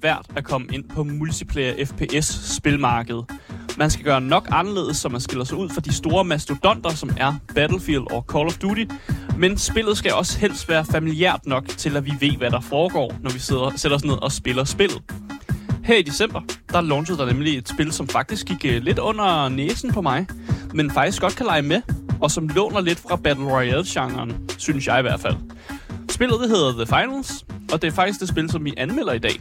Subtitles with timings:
[0.00, 3.24] svært at komme ind på multiplayer FPS-spilmarkedet.
[3.78, 7.10] Man skal gøre nok anderledes, så man skiller sig ud fra de store mastodonter, som
[7.16, 8.84] er Battlefield og Call of Duty.
[9.38, 13.14] Men spillet skal også helst være familiært nok til, at vi ved, hvad der foregår,
[13.22, 15.02] når vi sidder, sætter os ned og spiller spillet.
[15.84, 16.40] Her i december,
[16.72, 20.26] der launchede der nemlig et spil, som faktisk gik øh, lidt under næsen på mig,
[20.74, 21.82] men faktisk godt kan lege med,
[22.20, 25.36] og som låner lidt fra Battle Royale-genren, synes jeg i hvert fald.
[26.08, 29.18] Spillet det hedder The Finals, og det er faktisk det spil, som vi anmelder i
[29.18, 29.40] dag.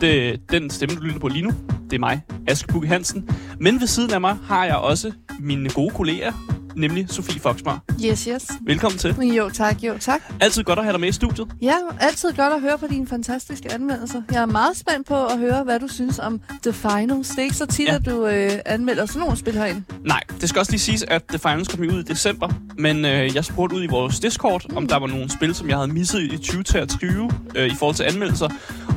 [0.00, 1.50] Det, den stemme, du lytter på lige nu,
[1.90, 3.28] det er mig, Ask Bukke Hansen.
[3.58, 6.32] Men ved siden af mig har jeg også mine gode kolleger,
[6.76, 7.80] nemlig Sofie Foxmar.
[8.04, 8.46] Yes, yes.
[8.60, 9.16] Velkommen til.
[9.36, 10.20] Jo, tak, jo, tak.
[10.40, 11.48] Altid godt at have dig med i studiet.
[11.62, 14.22] Ja, altid godt at høre på dine fantastiske anmeldelser.
[14.32, 17.28] Jeg er meget spændt på at høre, hvad du synes om The Finals.
[17.28, 17.94] Det er ikke så tit, Ja.
[17.94, 19.82] at du øh, anmelder sådan nogle spil herinde.
[20.04, 22.48] Nej, det skal også lige siges, at The Finals kom ud i december,
[22.78, 25.76] men øh, jeg spurgte ud i vores Discord, om der var nogle spil, som jeg
[25.76, 28.48] havde misset i 2023 øh, i forhold til anmeldelser,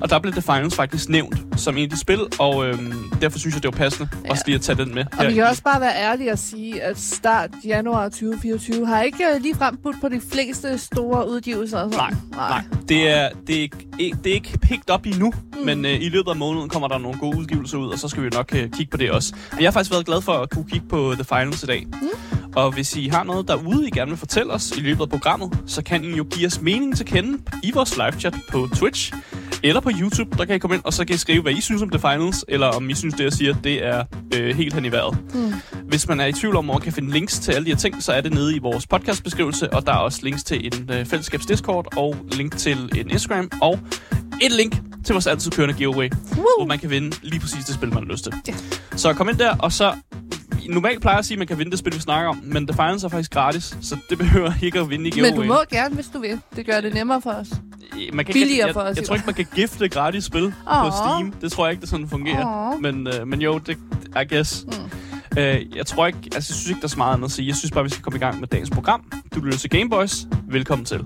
[0.02, 2.80] og der blev The Finals faktisk nævnt som en af de spil, og øh,
[3.22, 4.30] derfor synes jeg, det var passende ja.
[4.32, 5.06] også lige at tage den med.
[5.20, 9.24] Og vi kan også bare være ærlige og sige, at start januar 2024 har ikke
[9.36, 11.80] øh, lige frem budt på de fleste store udgivelser.
[11.80, 12.18] Og sådan.
[12.32, 12.64] Nej, nej.
[12.90, 13.88] Det er, det er, ikke,
[14.24, 15.66] det er ikke picked op endnu, mm.
[15.66, 18.24] men øh, i løbet af måneden kommer der nogle gode udgivelser ud, og så skal
[18.24, 19.36] vi nok øh, kigge på det også.
[19.52, 21.88] Og jeg har faktisk været glad for at kunne kigge på The Finals i dag.
[22.02, 22.08] Mm.
[22.56, 25.60] Og hvis I har noget derude, I gerne vil fortælle os i løbet af programmet,
[25.66, 29.14] så kan I jo give os mening til kende i vores live chat på Twitch
[29.64, 30.38] eller på YouTube.
[30.38, 32.00] Der kan I komme ind, og så kan I skrive, hvad I synes om The
[32.00, 34.04] Finals, eller om I synes, det jeg siger, det er
[34.36, 35.18] øh, helt hen i vejret.
[35.34, 35.54] Mm.
[35.88, 37.78] Hvis man er i tvivl om, hvor man kan finde links til alle de her
[37.78, 40.90] ting, så er det nede i vores podcastbeskrivelse, og der er også links til en
[40.94, 43.80] øh, fællesskabs Discord, og link til en Instagram, og
[44.42, 44.76] et link
[45.06, 46.46] til vores altid kørende giveaway, Woo!
[46.58, 48.34] hvor man kan vinde lige præcis det spil, man har lyst til.
[48.48, 48.54] Ja.
[48.96, 49.96] Så kom ind der, og så...
[50.70, 52.68] Normalt plejer jeg at sige, at man kan vinde det spil, vi snakker om, men
[52.68, 55.38] The Finals er faktisk gratis, så det behøver ikke at vinde i giveaway.
[55.38, 56.40] Men du må gerne, hvis du vil.
[56.56, 57.48] Det gør det nemmere for os.
[58.14, 59.08] man kan billigere ikke, for jeg, os, jeg, jo.
[59.08, 60.92] tror ikke, man kan gifte gratis spil på Åh.
[60.92, 61.32] Steam.
[61.32, 62.74] Det tror jeg ikke, det sådan fungerer.
[62.74, 62.82] Åh.
[62.82, 63.78] Men, øh, men jo, det,
[64.22, 64.66] I guess.
[64.68, 65.40] Mm.
[65.40, 67.48] Øh, jeg tror ikke, altså jeg synes ikke, der er så meget andet at sige.
[67.48, 69.12] Jeg synes bare, vi skal komme i gang med dagens program.
[69.36, 70.28] Du lytter til Gameboys.
[70.48, 71.06] Velkommen til.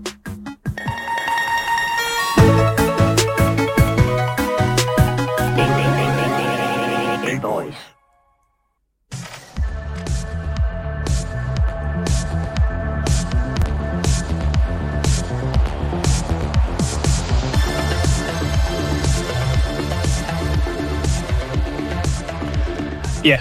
[23.26, 23.40] Ja,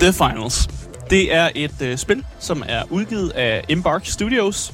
[0.00, 0.68] The Finals.
[1.10, 4.72] Det er et øh, spil, som er udgivet af Embark Studios,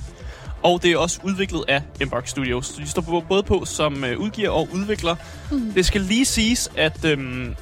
[0.62, 2.66] og det er også udviklet af Embark Studios.
[2.66, 5.16] Så de står på- både på som øh, udgiver og udvikler.
[5.50, 5.72] Mm.
[5.72, 7.54] Det skal lige siges, at øhm,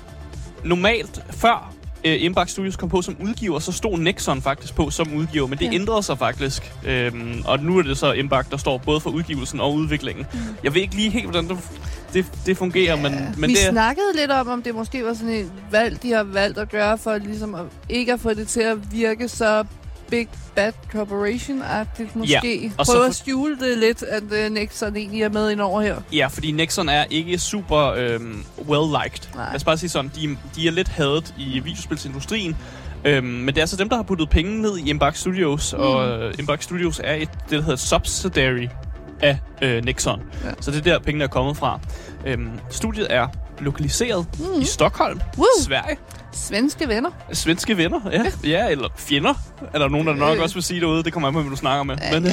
[0.65, 1.73] normalt før
[2.06, 5.59] øh, Embark Studios kom på som udgiver, så stod Nexon faktisk på som udgiver, men
[5.59, 5.72] det Ja.
[5.72, 6.72] ændrede sig faktisk.
[6.87, 10.27] Øhm, og nu er det så Embark, der står både for udgivelsen og udviklingen.
[10.33, 10.39] Mm.
[10.65, 11.59] Jeg ved ikke lige helt, hvordan det,
[12.12, 13.71] det, det fungerer, men, men vi det er...
[13.71, 16.99] snakkede lidt om, om det måske var sådan et valg, de har valgt at gøre,
[16.99, 19.65] for ligesom at, ikke at få det til at virke så
[20.11, 22.37] Big Bad Corporation-agtigt måske.
[22.78, 25.50] og Ja, så Prøve for- at skjule det lidt, at uh, Nexon egentlig er med
[25.50, 25.97] ind over her.
[26.12, 29.28] Ja, fordi Nexon er ikke super øhm, well-liked.
[29.37, 32.56] Lad os bare sige sådan, de, de er lidt hadet i videospilsindustrien.
[33.05, 35.83] Øhm, men det er altså dem, der har puttet penge ned i Embark Studios, mm.
[35.84, 38.69] og øh, Embark Studios er et, det, der hedder subsidiary
[39.21, 40.22] af øh, Nexon.
[40.45, 40.50] Ja.
[40.61, 41.81] Så det er der, pengene er kommet fra.
[42.27, 43.28] Øhm, studiet er
[43.61, 44.61] lokaliseret mm.
[44.61, 45.47] i Stockholm, Woo!
[45.61, 45.97] Sverige.
[46.37, 47.11] Svenske venner.
[47.33, 48.25] Svenske venner, ja.
[48.45, 48.69] ja.
[48.69, 49.35] eller fjender,
[49.75, 50.43] er der nogen, der nok Øh.
[50.43, 51.03] også vil sige derude.
[51.03, 51.97] Det kommer an på, hvad du snakker med.
[52.13, 52.31] Ja, Men,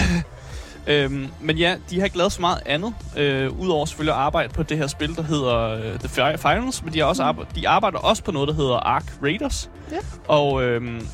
[0.87, 4.53] øhm, men ja, de har ikke lavet så meget andet, øh, udover selvfølgelig at arbejde
[4.53, 7.49] på det her spil, der hedder øh, The Fi- Finals, men de, har også arbejde,
[7.55, 9.69] de arbejder også på noget, der hedder Ark Raiders.
[9.91, 9.97] Ja.
[10.27, 11.07] Og øhm,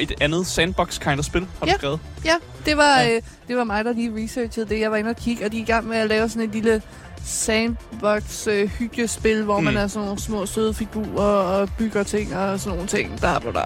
[0.00, 1.76] et andet sandbox kind of spil, har du Ja.
[1.78, 2.00] skrevet.
[2.24, 2.34] Ja,
[2.66, 3.08] det var, Ja.
[3.08, 3.16] ja.
[3.16, 4.80] Øh, det var mig, der lige researchede det.
[4.80, 6.54] Jeg var inde og kigge, og de er i gang med at lave sådan et
[6.54, 6.82] lille
[7.24, 9.64] sandbox øh, hyggespil, hvor Mm.
[9.66, 9.72] mm.
[9.74, 13.20] man er sådan nogle små søde figurer og bygger ting og sådan nogle ting.
[13.20, 13.64] Der på der.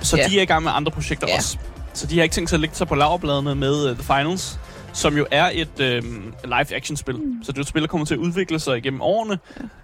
[0.00, 0.26] Så Ja.
[0.28, 1.36] de er i gang med andre projekter Ja.
[1.36, 1.58] også.
[1.94, 4.58] Så de har ikke tænkt sig at lægge sig på laverbladene med uh, The Finals,
[4.92, 7.14] som jo er et øhm, live-action-spil.
[7.16, 7.42] Mm.
[7.44, 9.38] Så det er et spil, der kommer til at udvikle sig igennem årene,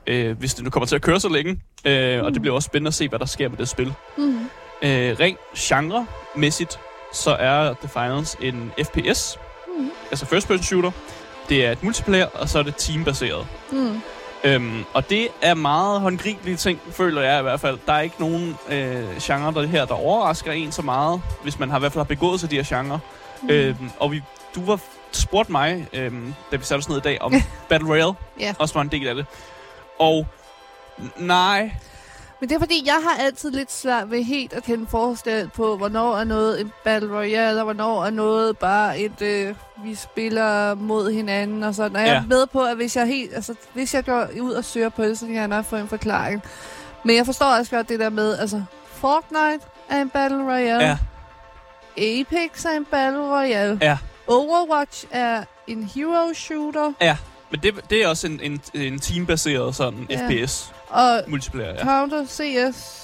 [0.06, 0.12] ja.
[0.12, 1.60] øh, hvis det nu kommer til at køre så længe.
[1.84, 2.24] Øh, mm.
[2.26, 3.92] Og det bliver også spændende at se, hvad der sker med det spil.
[4.18, 4.38] Mm.
[4.82, 6.78] Øh, rent genre-mæssigt,
[7.14, 9.38] så er The Finals en FPS,
[9.78, 9.90] Mm.
[10.10, 10.90] altså first-person shooter.
[11.50, 13.46] Det er et multiplayer, og så er det teambaseret.
[13.72, 14.00] Mm.
[14.44, 17.78] Øhm, og det er meget håndgribelige ting, føler jeg i hvert fald.
[17.86, 21.70] Der er ikke nogen øh, genre der her, der overrasker en så meget, hvis man
[21.70, 23.00] har i hvert fald har begået sig de her genre.
[23.42, 23.48] Mm.
[23.50, 24.22] Øhm, og vi,
[24.54, 24.80] du var
[25.12, 27.32] spurgt mig, øhm, da vi satte os ned i dag, om
[27.68, 28.54] Battle Royale Ja.
[28.58, 29.26] også var en del af det.
[29.98, 30.26] Og
[31.16, 31.70] nej,
[32.40, 35.76] Men det er fordi, jeg har altid lidt svært ved helt at kende forskel på,
[35.76, 39.54] hvornår er noget en Battle Royale, og hvornår er noget bare et, øh,
[39.84, 41.96] vi spiller mod hinanden og sådan.
[41.96, 42.16] Og jeg Ja.
[42.16, 45.04] er med på, at hvis jeg, helt, altså, hvis jeg går ud og søger på
[45.04, 46.42] det, så kan jeg nok få en forklaring.
[47.04, 50.84] Men jeg forstår også godt det der med, altså, Fortnite er en Battle Royale.
[50.84, 50.98] Ja,
[52.20, 53.78] Apex er en Battle Royale.
[53.82, 53.98] ja.
[54.26, 56.92] Overwatch er en hero shooter.
[57.50, 60.28] Men det, det er også en, en, en teambaseret sådan Ja.
[60.28, 61.84] FPS Og multiplayer, ja.
[61.84, 62.96] Counter CS,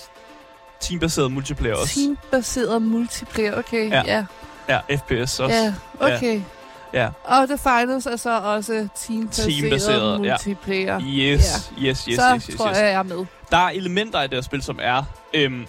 [0.80, 1.94] Teambaseret multiplayer også.
[1.94, 3.58] teambaseret multiplayer.
[3.58, 4.02] Okay, Ja.
[4.06, 4.24] ja.
[4.68, 5.56] Ja, FPS også.
[5.56, 6.40] Ja, okay.
[6.92, 7.08] Ja.
[7.24, 10.32] Og The Finals er så også teambaseret, Teambaseret, ja.
[10.32, 11.00] multiplayer.
[11.00, 12.76] Yes, yes, yes, så yes, yes, tror yes.
[12.78, 13.26] jeg, jeg er med.
[13.50, 15.02] Der er elementer i det her spil, som er...
[15.34, 15.66] Øhm,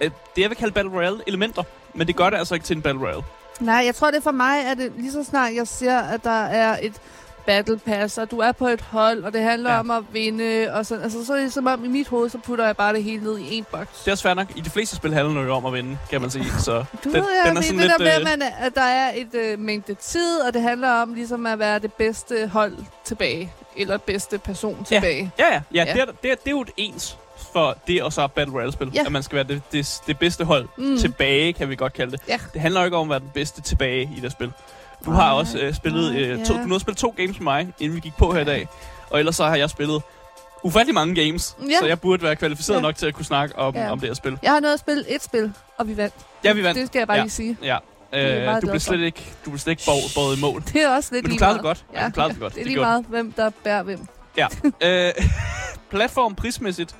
[0.00, 1.62] øh, det jeg vil kalde Battle Royale elementer,
[1.94, 3.22] men det gør det altså ikke til en Battle Royale.
[3.60, 6.44] Nej, jeg tror det for mig, at det lige så snart jeg ser, at der
[6.44, 6.92] er et
[7.46, 9.74] battle pass, og du er på et hold, og det handler Ja.
[9.74, 9.80] ja.
[9.80, 12.38] om at vinde, og sådan, altså så er det som om i mit hoved, så
[12.38, 13.98] putter jeg bare det hele ned i en boks.
[14.00, 14.46] Det er også fair nok.
[14.56, 16.44] I de fleste spil handler det jo om at vinde, kan man sige.
[16.58, 17.98] Så Du den, ved, jeg den er sådan det lidt...
[17.98, 20.90] der med, øh, at, man, at der er et øh, mængde tid, og det handler
[20.90, 22.72] om ligesom at være det bedste hold
[23.04, 25.30] tilbage, eller bedste person tilbage.
[25.38, 25.60] Ja, ja.
[25.74, 25.92] ja, Ja.
[25.92, 27.16] Det, er, det, er, det er jo et ens
[27.52, 28.90] for det og så Battle Royale-spil.
[28.94, 29.00] Ja.
[29.06, 30.98] At man skal være det, det, det bedste hold Mm.
[30.98, 32.20] tilbage, kan vi godt kalde det.
[32.28, 32.38] Ja.
[32.52, 34.52] Det handler jo ikke om at være den bedste tilbage i det spil.
[35.04, 36.14] Du har også øh, spillet...
[36.16, 36.60] Øh, to, ja.
[36.60, 38.68] du nåede at spille to games med mig, inden vi gik på her i dag.
[39.10, 40.02] Og ellers så har jeg spillet
[40.62, 41.56] ufattelig mange games.
[41.70, 41.78] Ja.
[41.80, 42.82] Så jeg burde være kvalificeret Ja.
[42.82, 43.90] nok til at kunne snakke om, Ja.
[43.92, 44.38] om det her spil.
[44.42, 46.14] Jeg har nået at spille et spil, og vi vandt.
[46.44, 46.78] Ja, vi vandt.
[46.80, 47.22] Det skal jeg bare Ja.
[47.22, 47.56] lige sige.
[47.62, 47.78] Ja.
[48.14, 50.62] Øh, du blev slet ikke, du blev slet ikke båret, båret i mål.
[50.72, 51.84] Det er også lidt Men du klarede det godt.
[51.94, 52.52] Ja, du klarede det godt.
[52.54, 52.88] Det er Det lige godt.
[52.88, 54.06] meget, hvem der bærer hvem.
[54.82, 55.12] øh,
[55.90, 56.94] platform prismæssigt,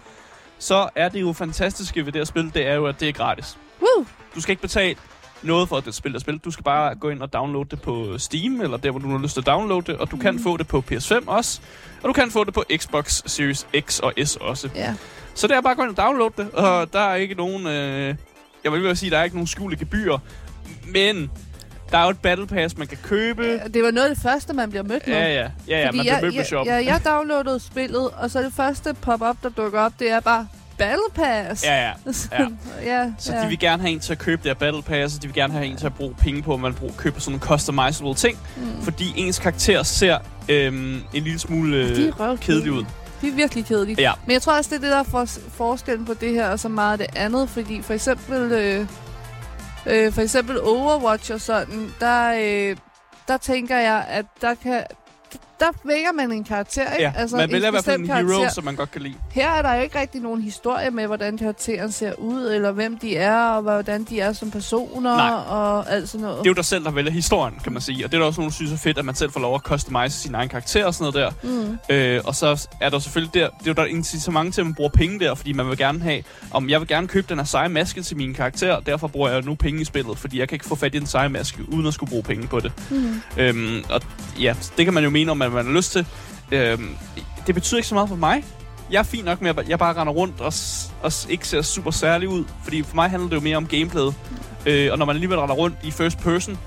[0.59, 3.13] så er det jo fantastiske ved det her spil, det er jo, at det er
[3.13, 3.57] gratis.
[3.81, 4.07] Woo!
[4.35, 4.97] Du skal ikke betale
[5.43, 6.39] noget for det spil, der spil.
[6.39, 9.19] Du skal bare gå ind og downloade det på Steam, eller der, hvor du har
[9.19, 10.43] lyst til at downloade det, og du kan Mhm.
[10.43, 11.61] få det på PS5 også,
[12.03, 14.69] og du kan få det på Xbox Series X og S også.
[14.75, 14.95] Ja.
[15.35, 17.67] Så det er bare at gå ind og downloade det, og der er ikke nogen...
[17.67, 18.15] Øh,
[18.65, 20.19] jeg vil sige, der er ikke nogen skjulte gebyrer,
[20.87, 21.31] men
[21.93, 23.43] der er jo et Battle Pass, man kan købe.
[23.43, 25.15] Ja, Det var noget af det første, man bliver mødt med.
[25.17, 26.67] Ja, ja, ja, ja, Fordi man jeg, bliver mødt med shop.
[26.67, 30.49] Ja, jeg downloadede spillet, og så det første pop-up, der dukker op, det er bare
[30.81, 31.65] Battle Pass.
[31.65, 31.93] Ja, ja.
[32.39, 32.47] ja.
[32.95, 33.43] ja, Så ja.
[33.43, 35.35] de vil gerne have en til at købe det her Battle Pass, og de vil
[35.35, 38.15] gerne have en til at bruge penge på, at man bruger, køber sådan nogle customizable
[38.15, 38.83] ting, Mm.
[38.83, 40.19] fordi ens karakter ser
[40.49, 42.85] øhm, en lille smule De er øh, kedelig ud.
[43.21, 44.01] De er virkelig kedelige.
[44.03, 44.13] Ja.
[44.27, 46.59] Men jeg tror også, det er det, der er for, forskellen på det her og
[46.61, 47.49] så meget det andet.
[47.49, 48.87] Fordi for eksempel, øh,
[49.87, 52.77] øh, for eksempel Overwatch og sådan, der, øh,
[53.29, 54.83] der tænker jeg, at der kan...
[55.61, 57.03] Der vælger man en karakter, ikke?
[57.03, 58.55] Ja, altså, man vælger i hvert fald en bestemt hero, karakter.
[58.55, 59.15] som man godt kan lide.
[59.33, 63.17] Her er der ikke rigtig nogen historie med, hvordan karakteren ser ud, eller hvem de
[63.17, 65.31] er, og hvordan de er som personer, Nej.
[65.31, 66.39] og alt sådan noget.
[66.39, 68.05] Det er jo dig selv, der vælger historien, kan man sige.
[68.05, 69.55] Og det er der også nogen, der synes er fedt, at man selv får lov
[69.55, 71.49] at customize sin egen karakter og sådan noget der.
[71.49, 71.79] Mm.
[71.95, 74.75] Øh, og så er der selvfølgelig der, det er jo der incitament til, at man
[74.75, 77.45] bruger penge der, fordi man vil gerne have, om jeg vil gerne købe den her
[77.45, 80.49] seje maske til min karakter, og derfor bruger jeg nu penge i spillet, fordi jeg
[80.49, 82.73] kan ikke få fat i den seje maske, uden at skulle bruge penge på det.
[82.91, 83.21] Mm.
[83.37, 84.01] Øhm, og
[84.41, 86.07] ja, det kan man jo mene om, at man har lyst til.
[86.53, 86.97] Øhm,
[87.47, 88.45] det betyder ikke så meget for mig.
[88.91, 90.53] Jeg er fint nok med, at jeg bare render rundt og,
[91.03, 92.45] og ikke ser super særlig ud.
[92.65, 94.15] Fordi for mig handler det jo mere om gameplayet.
[94.67, 96.59] Øh, og når man alligevel render rundt i first person,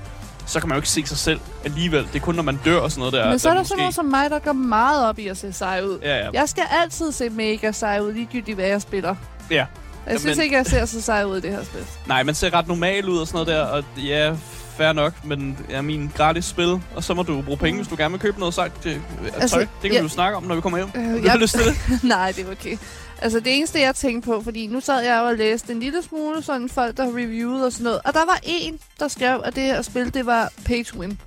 [0.46, 2.04] så kan man jo ikke se sig selv alligevel.
[2.04, 3.30] Det er kun, når man dør og sådan noget der.
[3.30, 5.54] Men så er der sådan nogen som mig, der går meget op i at se
[5.54, 6.00] sej ud.
[6.02, 6.30] Ja, ja.
[6.34, 9.16] Jeg skal altid se mega sej ud, ligegyldigt hvad jeg spiller.
[9.52, 9.66] ja.
[10.08, 11.82] Jeg synes men- ikke, jeg ser så sej ud i det her spil.
[12.08, 13.62] Nej, man ser ret normal ud og sådan noget der.
[13.66, 14.36] Og ja,
[14.78, 16.82] fair nok, men er min gratis spil.
[16.96, 18.84] Og så må du bruge penge, hvis du gerne vil købe noget sagt.
[18.84, 19.62] Det, altså, Altså, tøj.
[19.62, 19.98] det kan ja.
[20.00, 20.90] vi jo snakke om, når vi kommer hjem.
[20.96, 22.04] Øh, Du jeg- lyst til det?
[22.04, 22.78] Nej, det er okay.
[23.22, 26.44] Altså, det eneste, jeg tænkte på, fordi nu sad jeg og læste en lille smule
[26.44, 28.00] sådan folk, der har reviewet og sådan noget.
[28.06, 31.20] Og der var en, der skrev, at det her spil, det var pay to win.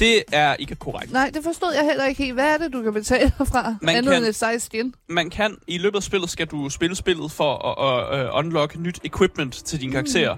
[0.00, 1.12] Det er ikke korrekt.
[1.12, 2.34] Nej, det forstod jeg heller ikke helt.
[2.34, 3.74] Hvad er det, du kan betale fra?
[3.82, 4.94] Man andet kan- end et sej skin.
[5.08, 8.78] man kan, i løbet af spillet, skal du spille spillet for at, at, at unlock
[8.78, 10.36] nyt equipment til din karakter.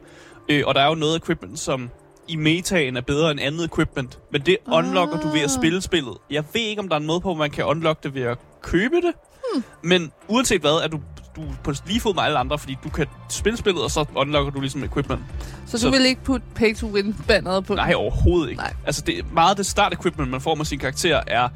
[0.49, 1.91] Øh, og der er jo noget equipment, som
[2.29, 4.19] i metaen er bedre end andet equipment.
[4.33, 5.51] Men det unlocker du ved at Ah.
[5.51, 6.15] spille spillet.
[6.31, 8.39] Jeg ved ikke, om der er noget på, hvor man kan unlock det ved at
[8.63, 9.13] købe det.
[9.55, 9.65] Hmm.
[9.83, 11.01] Men uanset hvad, er du,
[11.37, 14.51] du på lige fod med alle andre, fordi du kan spille spillet, og så unlocker
[14.53, 15.21] du ligesom equipment.
[15.67, 17.75] Så du Så- vil ikke putte pay to win banneret på?
[17.75, 18.63] Nej, overhovedet ikke.
[18.63, 18.75] Nej.
[18.87, 21.49] Altså, det, meget af det start-equipment, man får med sin karakter, er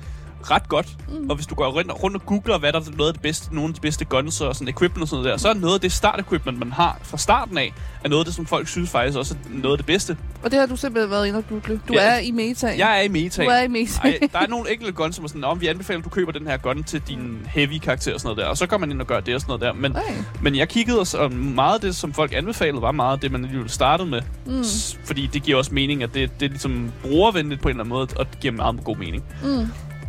[0.43, 0.97] ret godt.
[1.09, 1.31] Mm.
[1.31, 3.55] Og hvis du går rundt, rundt og googler, hvad der er noget af det bedste,
[3.55, 5.75] nogle af de bedste guns og sådan equipment og sådan noget der, så er noget
[5.75, 7.73] af det start-equipment, man har fra starten af,
[8.05, 10.17] er noget af det, som folk synes faktisk også er noget af det bedste.
[10.43, 11.81] Og det har du simpelthen været inde og google.
[11.89, 12.01] Du Ja.
[12.01, 12.75] er i meta.
[12.79, 13.45] Jeg er i meta.
[13.45, 14.01] Du er i meta.
[14.05, 16.33] Ej, der er nogle enkelte guns, som er sådan, om vi anbefaler, at du køber
[16.33, 18.51] den her gun til din heavy karakter og sådan noget der.
[18.51, 19.73] Og så går man ind og gør det og sådan noget der.
[19.73, 20.03] Men, Ej.
[20.43, 23.45] men jeg kiggede, og meget af det, som folk anbefalede, var meget af det, man
[23.45, 24.21] alligevel startede med.
[24.47, 24.65] Mm.
[25.05, 27.95] Fordi det giver også mening, at det, det er ligesom brugervenligt på en eller anden
[27.95, 29.25] måde, og det giver meget god mening.
[29.43, 29.69] Mm.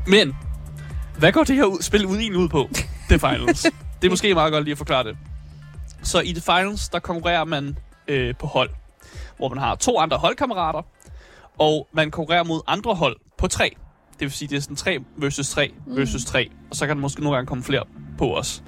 [0.10, 0.36] Men,
[1.20, 2.70] hvad går det her ud, spil ud egentlig ud på?
[3.10, 3.62] The Finals.
[4.02, 5.18] det er måske meget godt lige at forklare det.
[6.04, 8.70] Så i The Finals, der konkurrerer man øh, på hold,
[9.38, 10.82] hvor man har to andre holdkammerater,
[11.60, 13.76] og man konkurrerer mod andre hold på tre.
[14.12, 17.02] Det vil sige, det er sådan 3 versus 3 versus 3, og så kan der
[17.02, 17.84] måske nogle gange komme flere
[18.18, 18.64] på os.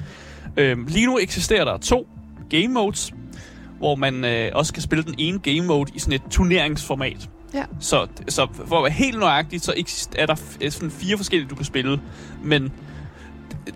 [0.57, 2.07] Øhm, lige nu eksisterer der to
[2.49, 3.13] game modes,
[3.77, 7.29] hvor man øh, også kan spille den ene game mode i sådan et turneringsformat.
[7.53, 7.63] Ja.
[7.79, 9.73] Så, så for at være helt nøjagtig, så
[10.15, 10.35] er der
[10.69, 12.01] sådan fire forskellige, du kan spille.
[12.43, 12.71] Men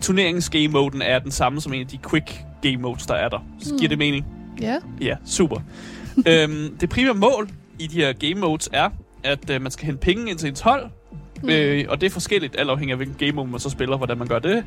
[0.02, 3.30] turneringens game moden er den samme som en af de quick game modes, der er
[3.30, 3.46] der.
[3.60, 4.26] Så giver det mening?
[4.62, 4.78] Ja.
[5.02, 5.60] Ja, super.
[6.28, 8.90] øhm, det primære mål i de her game modes er,
[9.24, 10.90] at øh, man skal hente penge ind til ens hold.
[11.44, 11.50] Mm.
[11.50, 14.18] Øh, og det er forskelligt, alt afhængig af hvilken game mode man så spiller, hvordan
[14.18, 14.64] man gør det.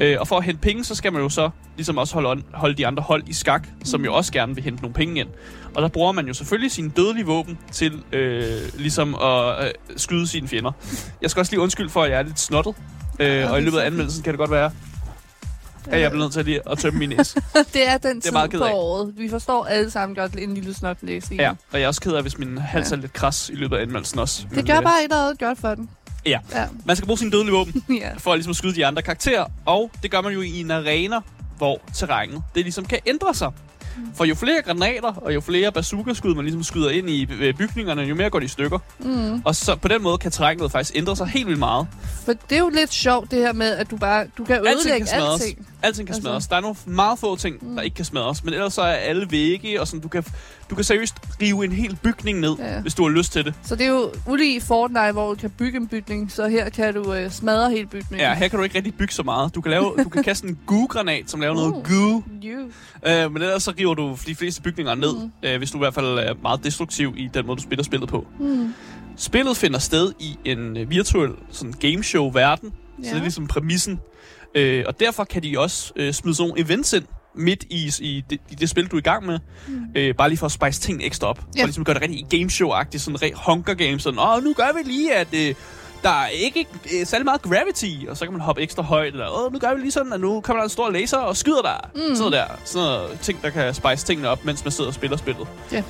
[0.00, 2.74] Øh, og for at hente penge, så skal man jo så ligesom også holde, holde
[2.76, 5.28] de andre hold i skak, som jo også gerne vil hente nogle penge ind.
[5.74, 10.26] Og der bruger man jo selvfølgelig sine dødelige våben til øh, ligesom at øh, skyde
[10.26, 10.72] sine fjender.
[11.22, 12.74] Jeg skal også lige undskylde for, at jeg er lidt snottet.
[13.18, 14.70] Øh, og i løbet af anmeldelsen kan det godt være,
[15.86, 17.40] at jeg bliver nødt til lige at tømme min næse.
[17.74, 19.14] det er den er tid meget ked på året.
[19.18, 21.34] Vi forstår alle sammen godt en lille snotnæse.
[21.34, 22.96] i Ja, og jeg er også ked af, hvis min hals Ja.
[22.96, 24.42] er lidt kras i løbet af anmeldelsen også.
[24.48, 25.90] Det Men, gør øh, bare et eller andet godt for den.
[26.26, 26.38] Ja.
[26.52, 26.64] Ja.
[26.84, 28.10] Man skal bruge sine dødelige våben ja.
[28.18, 30.70] for at ligesom at skyde de andre karakterer, og det gør man jo i en
[30.70, 31.16] arena,
[31.58, 33.52] hvor terrænet det ligesom kan ændre sig.
[34.14, 38.02] For jo flere granater og jo flere bazooka-skud, man ligesom skyder ind i øh, bygningerne,
[38.02, 38.78] jo mere går de i stykker.
[38.98, 39.42] Mm.
[39.44, 41.86] Og så på den måde kan terrænet faktisk ændre sig helt vildt meget.
[42.24, 44.76] For det er jo lidt sjovt det her med, at du bare du kan Alting
[44.78, 45.40] ødelægge kan smadres.
[45.42, 45.66] alting.
[45.82, 46.46] Alting kan Altså- smadres.
[46.46, 48.44] Der er nogle meget få ting, der ikke kan smadres.
[48.44, 50.24] Men ellers så er alle vægge, og sådan, du kan,
[50.70, 52.80] du kan seriøst rive en hel bygning ned, Ja.
[52.80, 53.54] hvis du har lyst til det.
[53.62, 56.68] Så det er jo ulige i Fortnite, hvor du kan bygge en bygning, så her
[56.70, 58.18] kan du øh, smadre hele bygningen.
[58.20, 59.54] Ja, her kan du ikke rigtig bygge så meget.
[59.54, 61.82] Du kan, lave, du kan kaste en goo-granat, som laver noget Uh.
[61.84, 62.22] goo.
[62.44, 62.60] You.
[63.06, 65.20] Øh, men ellers så river du de fleste bygninger ned, Mm.
[65.22, 65.30] mm.
[65.48, 68.08] øh, hvis du i hvert fald er meget destruktiv i den måde, du spiller spillet
[68.08, 68.26] på.
[68.40, 68.74] Mm.
[69.16, 73.04] Spillet finder sted i en øh, virtuel sådan gameshow-verden, ja.
[73.08, 74.00] så det er ligesom præmissen.
[74.56, 78.24] Øh, og derfor kan de også øh, smide sådan nogle events ind midt i, i,
[78.30, 79.38] det, i det spil, du er i gang med.
[79.68, 79.82] Mm.
[79.94, 81.38] Øh, bare lige for at spice tingene ekstra op.
[81.56, 81.62] Ja.
[81.62, 84.02] For ligesom gøre det rigtig gameshow-agtigt, sådan re- Hunger Games.
[84.02, 85.54] Sådan, Åh, nu gør vi lige, at øh,
[86.02, 89.12] der er ikke øh, særlig meget gravity, og så kan man hoppe ekstra højt.
[89.12, 91.36] Eller, Åh, nu gør vi lige sådan, at nu kommer der en stor laser og
[91.36, 91.80] skyder dig.
[91.94, 92.16] Mm.
[92.16, 92.44] Sådan der.
[92.64, 95.48] Sådan noget ting, der kan spice tingene op, mens man sidder og spiller spillet.
[95.72, 95.82] Ja.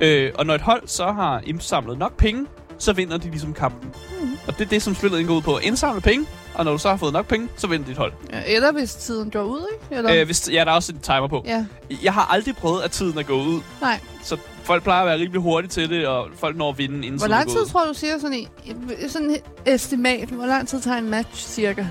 [0.00, 2.46] Øh, og når et hold så har indsamlet nok penge,
[2.78, 3.90] så vinder de ligesom kampen.
[4.22, 4.38] Mm.
[4.46, 5.58] Og det er det, som spillet indgår ud på.
[5.58, 6.26] Indsamle penge,
[6.58, 8.12] og når du så har fået nok penge, så vinder dit hold.
[8.32, 9.96] Ja, eller hvis tiden går ud, ikke?
[9.96, 10.20] Eller?
[10.20, 11.42] Øh, hvis, ja, der er også en timer på.
[11.46, 11.64] Ja,
[12.02, 13.60] Jeg har aldrig prøvet, at tiden er gået ud.
[13.80, 14.00] nej.
[14.22, 17.18] Så folk plejer at være rimelig hurtige til det, og folk når at vinde, inden
[17.20, 20.28] Hvor lang tid tror du siger sådan en, sådan et estimat?
[20.28, 21.86] Hvor lang tid tager en match cirka?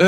[0.00, 0.06] Øh,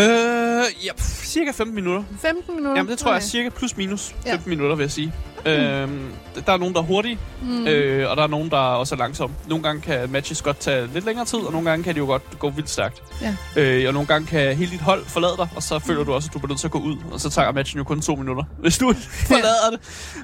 [0.84, 2.02] ja, pff, cirka 15 minutter.
[2.20, 2.76] 15 minutter?
[2.76, 3.12] Jamen, det tror okay.
[3.14, 3.26] jeg Okay.
[3.26, 4.38] er cirka plus minus 15 Ja.
[4.46, 5.12] minutter, vil jeg sige.
[5.46, 6.12] Øhm,
[6.46, 7.48] der er nogen, der er hurtige, Mm.
[7.48, 7.66] mm.
[7.66, 9.36] øh, og der er nogen, der også er langsomme.
[9.48, 12.06] Nogle gange kan matches godt tage lidt længere tid, og nogle gange kan de jo
[12.06, 13.02] godt gå vildt stærkt.
[13.22, 13.36] Ja.
[13.56, 16.28] Øh, og nogle gange kan hele dit hold forlade dig, og så føler du også,
[16.30, 16.96] at du bliver nødt til at gå ud.
[17.12, 18.92] Og så tager matchen jo kun to minutter, hvis du
[19.26, 19.80] forlader det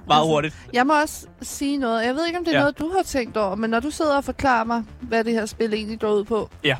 [0.06, 0.54] meget Altså, hurtigt.
[0.72, 2.06] Jeg må også sige noget.
[2.06, 2.62] Jeg ved ikke, om det er ja.
[2.62, 5.46] noget, du har tænkt over, men når du sidder og forklarer mig, hvad det her
[5.46, 6.50] spil egentlig går ud på.
[6.64, 6.76] Ja.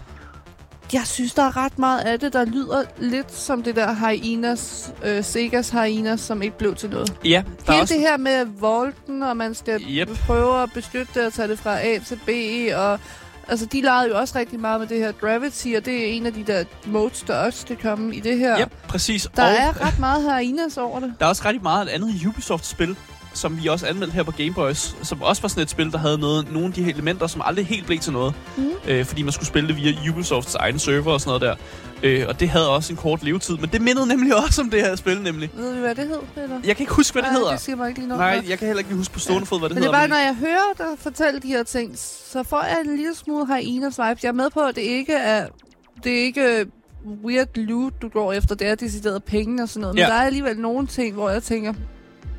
[0.93, 4.93] Jeg synes, der er ret meget af det, der lyder lidt som det der Hyenas,
[5.05, 7.15] øh, Segas Hyenas, som ikke blev til noget.
[7.25, 7.95] Ja, der er Hele også...
[7.95, 10.09] det her med volten, og man skal Yep.
[10.27, 12.29] prøve at beskytte det og tage det fra A til B,
[12.77, 12.99] og
[13.49, 16.27] altså, de legede jo også rigtig meget med det her Gravity, og det er en
[16.27, 18.61] af de der modes, der også skal komme i det her.
[18.61, 19.29] Yep, præcis.
[19.37, 21.15] Der og er ret meget Hyenas over det.
[21.19, 22.97] der er også ret meget et andet Ubisoft-spil,
[23.35, 25.99] som vi også anmeldte her på Game Boys, som også var sådan et spil, der
[25.99, 28.35] havde noget, nogle af de her elementer, som aldrig helt blev til noget.
[28.57, 28.71] Mhm.
[28.89, 31.59] Øh, fordi man skulle spille det via Ubisofts egen server og sådan noget
[32.03, 32.09] der.
[32.09, 34.81] Øh, og det havde også en kort levetid, men det mindede nemlig også om det
[34.81, 35.51] her spil, nemlig.
[35.57, 36.49] Ved vi, hvad det hed, Peter?
[36.65, 37.51] Jeg kan ikke huske, hvad det Ej, hedder.
[37.51, 38.21] det siger mig ikke lige noget.
[38.21, 40.09] Nej, jeg kan heller ikke huske på stående fod, hvad det Men det er hedder.
[40.09, 41.93] bare, når jeg hører dig fortælle de her ting,
[42.33, 44.23] så får jeg en lille smule hyenas vibes.
[44.23, 45.47] Jeg er med på, at det ikke er,
[46.05, 46.67] det er ikke
[47.25, 48.55] weird loot, du går efter.
[48.55, 49.95] Det er decideret penge og sådan noget.
[49.95, 50.07] Men Ja.
[50.09, 51.73] der er alligevel nogle ting, hvor jeg tænker,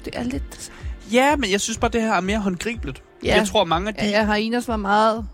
[0.06, 0.44] det er lidt...
[0.54, 0.80] det samme.
[1.14, 3.04] Ja, men jeg synes bare, det her er mere håndgribeligt.
[3.24, 3.36] Ja.
[3.38, 4.06] Jeg tror, mange af de...
[4.06, 5.26] Ja, ja, hyenas var meget...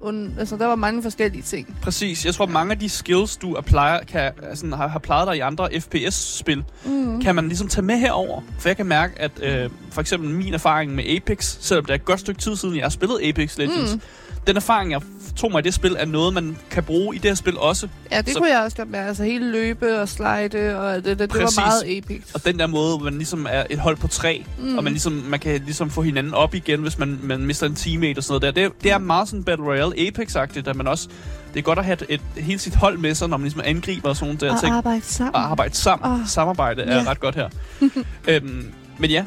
[0.00, 1.76] Und, altså, der var mange forskellige ting.
[1.82, 2.24] Præcis.
[2.26, 5.40] Jeg tror, mange af de skills, du applier, kan, altså, har, har plejet dig i
[5.40, 7.20] andre FPS-spil, Mm.
[7.20, 8.40] kan man ligesom tage med herover.
[8.58, 11.94] For jeg kan mærke, at øh, for eksempel min erfaring med Apex, selvom det er
[11.94, 14.00] et godt stykke tid siden, jeg har spillet Apex Legends, mm.
[14.46, 15.00] den erfaring, jeg
[15.36, 17.88] tog mig i det spil, er noget, man kan bruge i det her spil også.
[18.12, 19.08] Ja, det Så- kunne jeg også godt mærke.
[19.08, 21.56] Altså, hele løbe og slide og det, det, det Præcis.
[21.58, 22.22] var meget epic.
[22.34, 24.78] Og den der måde, hvor man ligesom er et hold på tre, mm.
[24.78, 27.74] og man, ligesom, man kan ligesom få hinanden op igen, hvis man, man mister en
[27.74, 28.62] teammate og sådan noget der.
[28.68, 31.08] Det, det er meget sådan Battle Royale Apex-agtigt, at man også...
[31.54, 33.60] Det er godt at have et, et, hele sit hold med sig, når man ligesom
[33.64, 34.72] angriber og sådan nogle der Og ting.
[34.74, 35.34] arbejde sammen.
[35.34, 36.12] Og arbejde sammen.
[36.20, 36.26] Oh.
[36.26, 37.10] Samarbejde er Ja.
[37.10, 37.48] ret godt her.
[38.28, 39.24] øhm, men ja,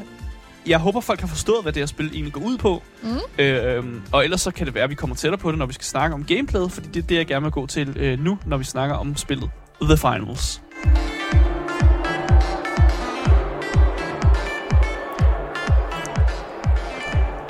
[0.66, 2.82] jeg håber, folk har forstået, hvad det her spil egentlig går ud på.
[3.02, 3.08] Mm.
[3.38, 5.72] Øh, og ellers så kan det være, at vi kommer tættere på det, når vi
[5.72, 8.38] skal snakke om gameplayet, fordi det er det, jeg gerne vil gå til øh, nu,
[8.46, 9.50] når vi snakker om spillet
[9.82, 10.62] The Finals.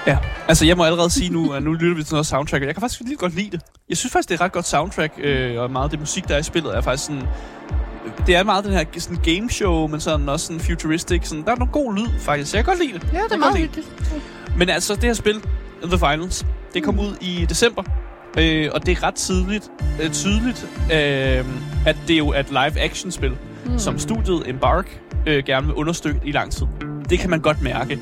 [0.07, 2.67] Ja, altså jeg må allerede sige nu, at nu lytter vi til noget soundtrack, og
[2.67, 3.61] jeg kan faktisk lige godt lide det.
[3.89, 6.29] Jeg synes faktisk, det er et ret godt soundtrack, øh, og meget af det musik,
[6.29, 7.23] der er i spillet, er faktisk sådan
[8.27, 11.29] det er meget den her sådan game show, men sådan også sådan futuristic.
[11.29, 12.55] Sådan, der er noget god lyd, faktisk.
[12.55, 13.09] Jeg kan godt lide det.
[13.13, 13.89] Ja, det er meget hyggeligt.
[14.57, 15.41] Men altså, det her spil,
[15.83, 17.83] The Finals, det kom ud i december.
[18.39, 19.71] Øh, og det er ret tidligt,
[20.03, 21.45] øh, tydeligt, øh,
[21.87, 23.33] at det jo er et live-action-spil,
[23.67, 23.79] mm.
[23.79, 26.67] som studiet Embark øh, gerne vil understøtte i lang tid.
[27.11, 27.99] Det kan man godt mærke.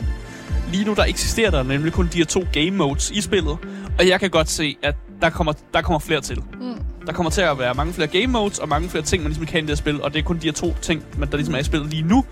[0.72, 3.58] Lige nu der eksisterer der nemlig kun de her to game modes i spillet,
[3.98, 6.42] og jeg kan godt se, at der kommer, der kommer flere til.
[6.60, 6.74] Mm.
[7.06, 9.46] Der kommer til at være mange flere game modes, og mange flere ting, man ligesom
[9.46, 11.36] kan i det her spil, og det er kun de her to ting, man, der
[11.36, 12.24] ligesom er i spillet lige nu.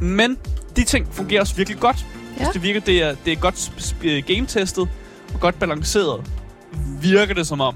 [0.00, 0.36] Men
[0.76, 2.06] de ting fungerer også virkelig godt.
[2.38, 2.44] Ja.
[2.44, 2.50] Ja.
[2.52, 4.88] Det virker, det er, det er godt sp- game-testet
[5.34, 6.30] og godt balanceret,
[7.02, 7.74] virker det som om,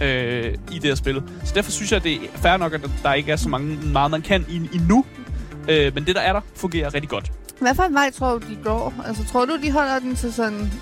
[0.00, 1.22] øh, i det her spil.
[1.44, 4.10] Så derfor synes jeg, det er fair nok, at der ikke er så mange, meget,
[4.10, 5.04] man kan i, endnu.
[5.68, 7.32] Øh, men det, der er der, fungerer rigtig godt.
[7.64, 8.94] Hvad for en vej tror du, de går?
[9.06, 10.72] Altså, tror du, de holder den til sådan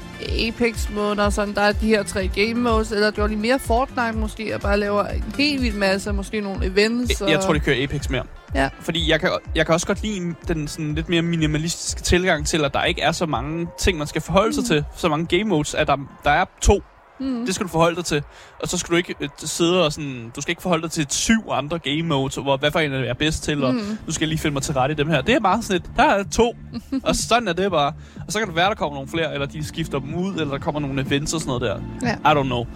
[0.49, 4.55] Apex-måder, sådan der er de her tre game modes, eller gør de mere Fortnite måske,
[4.55, 7.21] og bare laver en helt vild masse, måske nogle events?
[7.21, 8.25] Jeg, jeg tror, det kører Apex mere.
[8.55, 8.69] Ja.
[8.81, 12.65] Fordi jeg kan, jeg kan også godt lide den sådan lidt mere minimalistiske tilgang til,
[12.65, 14.85] at der ikke er så mange ting, man skal forholde sig til.
[14.97, 16.83] Så mange game modes, at der, der er to.
[17.23, 17.47] Mm.
[17.47, 18.23] Det skal du forholde dig til.
[18.63, 20.33] Og så skal du ikke øh, sidde og sådan...
[20.37, 23.15] Du skal ikke forholde dig til syv andre game modes, hvor hvad for en er
[23.15, 23.99] bedst til, og Mm.
[24.07, 25.21] nu skal jeg lige finde mig til rette i dem her.
[25.21, 26.57] Det er bare sådan et, der er to,
[27.09, 27.93] og sådan er det bare.
[28.27, 30.51] Og så kan det være, der kommer nogle flere, eller de skifter dem ud, eller
[30.51, 32.09] der kommer nogle events og sådan noget der.
[32.25, 32.33] Ja.
[32.33, 32.67] I don't know.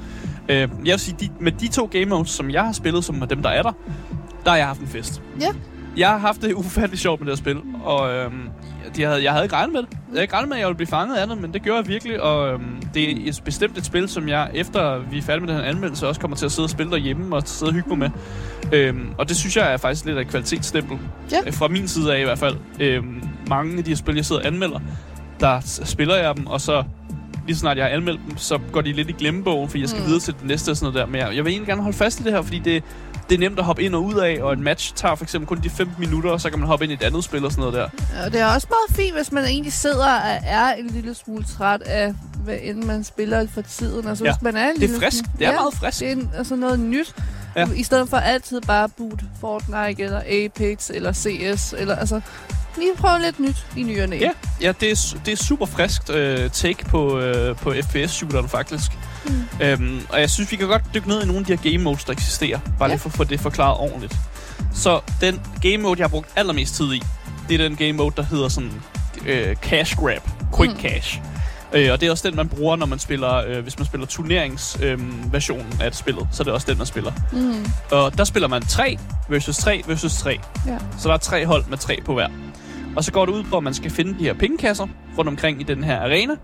[0.49, 3.23] Øh, jeg vil sige, de, med de to game modes, som jeg har spillet, som
[3.23, 3.73] er dem, der er der,
[4.45, 5.23] der har jeg haft en fest.
[5.41, 5.49] Ja.
[5.97, 8.49] Jeg har haft det ufatteligt sjovt med det her spil, og øhm,
[8.97, 9.88] de havde, jeg havde ikke regnet med det.
[9.91, 11.79] Jeg havde ikke regnet med, at jeg ville blive fanget af det, men det gjorde
[11.79, 15.23] jeg virkelig, og øhm, det er et bestemt et spil, som jeg, efter vi er
[15.23, 17.71] færdige med den her anmeldelse, også kommer til at sidde og spille derhjemme og sidde
[17.71, 18.11] og hygge mig med.
[18.73, 20.99] Øhm, og det synes jeg er faktisk lidt af et kvalitetsstempel.
[21.32, 21.37] Ja.
[21.47, 22.56] Øh, Fra min side af i hvert fald.
[22.80, 24.80] Øhm, mange af de her spil, jeg sidder og anmelder,
[25.41, 26.85] der spiller jeg dem, og så
[27.47, 30.00] lige snart jeg har anmeldt dem, så går de lidt i glemmebogen, fordi jeg skal
[30.00, 30.06] mm.
[30.06, 31.13] videre til det næste og sådan noget der.
[31.13, 32.82] Men jeg, jeg vil egentlig gerne holde fast i det her, fordi det,
[33.28, 35.49] det er nemt at hoppe ind og ud af, og en match tager for eksempel
[35.49, 37.50] kun de 15 minutter, og så kan man hoppe ind i et andet spil og
[37.52, 37.89] sådan noget der.
[38.25, 41.45] Og det er også meget fint, hvis man egentlig sidder og er en lille smule
[41.58, 44.08] træt af, hvad end man spiller for tiden.
[44.08, 44.32] Altså, Ja.
[44.32, 45.17] hvis man er en Det er frisk.
[45.25, 45.99] smule- Det er meget frisk.
[46.00, 47.15] Det er en, altså noget nyt.
[47.56, 47.60] Ja.
[47.60, 47.67] Ja.
[47.75, 52.21] I stedet for altid bare boot Fortnite, eller Apex, eller CS, eller altså...
[52.78, 54.17] Lige prøve lidt nyt i ny og næ.
[54.19, 54.30] Ja,
[54.62, 58.91] ja det, er, det er super friskt øh, take på, øh, på FPS-shooteren faktisk.
[59.28, 59.65] Mm.
[59.67, 61.84] Øhm, og jeg synes, vi kan godt dykke ned i nogle af de her game
[61.84, 62.58] modes, der eksisterer.
[62.78, 62.95] Bare Ja.
[62.95, 64.17] lige for at få det forklaret ordentligt.
[64.75, 67.02] Så den game mode, jeg har brugt allermest tid i,
[67.49, 68.73] det er den game mode, der hedder sådan
[69.26, 70.23] øh, cash grab.
[70.56, 70.80] Quick Mm.
[70.80, 71.21] cash.
[71.73, 74.06] Øh, og det er også den, man bruger, når man spiller, øh, hvis man spiller
[74.06, 76.28] turneringsversionen øh, versionen af et spillet.
[76.32, 77.12] Så er det også den, man spiller.
[77.32, 77.67] Mm.
[77.93, 80.39] Og der spiller man 3 versus 3 versus 3.
[80.67, 80.78] Ja.
[80.99, 82.28] Så der er tre hold med tre på hver.
[82.97, 84.86] Og så går det ud på, at man skal finde de her pengekasser
[85.19, 86.34] rundt omkring i den her arena.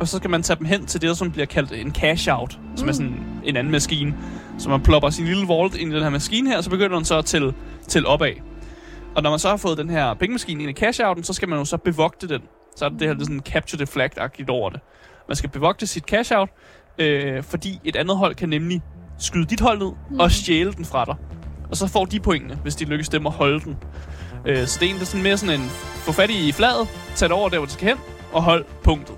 [0.00, 2.84] Og så skal man tage dem hen til det, som bliver kaldt en cash-out, som
[2.84, 2.88] Mm.
[2.88, 4.14] er sådan en anden maskine.
[4.58, 6.96] Så man plopper sin lille vault ind i den her maskine her, og så begynder
[6.96, 7.54] den så at tælle,
[7.88, 8.32] tælle opad.
[9.14, 11.58] Og når man så har fået den her pengemaskine ind i cash-outen, så skal man
[11.58, 12.40] jo så bevogte den.
[12.76, 14.80] Så er det det her det er sådan capture the flag-agtigt over det.
[15.28, 16.48] Man skal bevogte sit cash-out,
[16.98, 18.82] øh, fordi et andet hold kan nemlig
[19.18, 20.20] skyde dit hold ned Mm.
[20.20, 21.14] og stjæle den fra dig.
[21.70, 23.76] Og så får de pointene, hvis de lykkes dem at holde den.
[24.46, 27.36] Øh, så det er egentlig sådan mere sådan en, få fat i fladet, tage det
[27.36, 27.96] over der, hvor det skal hen,
[28.32, 29.14] og hold punktet.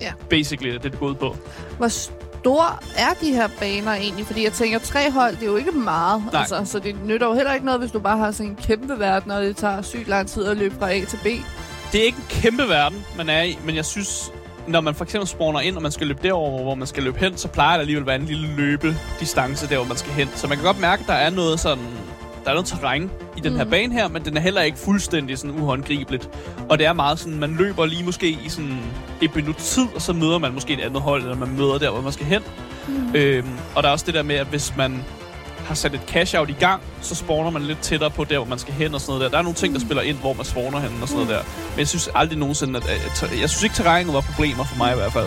[0.00, 0.12] Ja.
[0.30, 1.36] Basically, det er det går ud på.
[1.78, 4.26] Hvor stor er de her baner egentlig?
[4.26, 6.22] Fordi jeg tænker, tre hold, det er jo ikke meget.
[6.32, 6.40] Nej.
[6.40, 8.98] Altså, så det nytter jo heller ikke noget, hvis du bare har sådan en kæmpe
[8.98, 11.26] verden, og det tager sygt lang tid at løbe fra A til B.
[11.92, 14.32] Det er ikke en kæmpe verden, man er i, men jeg synes,
[14.66, 17.18] når man for eksempel spawner ind, og man skal løbe derover, hvor man skal løbe
[17.18, 20.28] hen, så plejer der alligevel at være en lille løbedistance der, hvor man skal hen.
[20.34, 21.84] Så man kan godt mærke, at der er noget sådan...
[22.48, 23.58] Der er noget terræn i den mm.
[23.58, 26.30] her bane her, men den er heller ikke fuldstændig sådan uhåndgribeligt.
[26.68, 28.78] Og det er meget sådan, man løber lige måske i sådan
[29.22, 31.90] et minut tid, og så møder man måske et andet hold, eller man møder der,
[31.90, 32.42] hvor man skal hen.
[32.88, 33.14] Mm.
[33.14, 35.04] Øhm, og der er også det der med, at hvis man
[35.66, 38.58] har sat et cash-out i gang, så spawner man lidt tættere på der, hvor man
[38.58, 39.28] skal hen og sådan noget der.
[39.28, 41.42] Der er nogle ting, der spiller ind, hvor man spawner hen og sådan noget der.
[41.70, 42.88] Men jeg synes aldrig nogensinde, at...
[43.22, 45.26] at jeg synes ikke, terrænet var problemer for mig i hvert fald,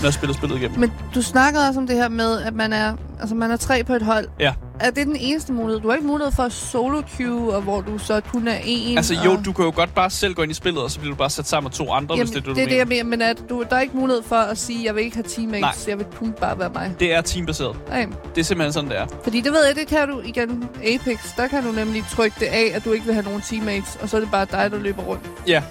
[0.00, 0.80] når jeg spiller spillet igennem.
[0.80, 3.84] Men du snakkede også om det her med, at man er, altså man er tre
[3.84, 4.28] på et hold.
[4.40, 4.52] Ja.
[4.80, 5.80] Er det den eneste mulighed?
[5.80, 8.96] Du har ikke mulighed for solo queue, og hvor du så kun er en.
[8.96, 9.44] Altså jo, og...
[9.44, 11.30] du kan jo godt bare selv gå ind i spillet, og så bliver du bare
[11.30, 12.96] sat sammen med to andre, Jamen, hvis det er det, du det er det, mener.
[12.96, 15.16] jeg mener, men at du, der er ikke mulighed for at sige, jeg vil ikke
[15.16, 15.74] have teammates, Nej.
[15.88, 16.94] jeg vil kun bare være mig.
[17.00, 17.76] Det er teambaseret.
[17.86, 18.06] Okay.
[18.34, 19.06] Det er simpelthen sådan, det er.
[19.22, 21.36] Fordi det ved jeg, det kan du igen Apex.
[21.36, 24.08] Der kan du nemlig trykke det af, at du ikke vil have nogen teammates, og
[24.08, 25.22] så er det bare dig, der løber rundt.
[25.46, 25.62] Ja,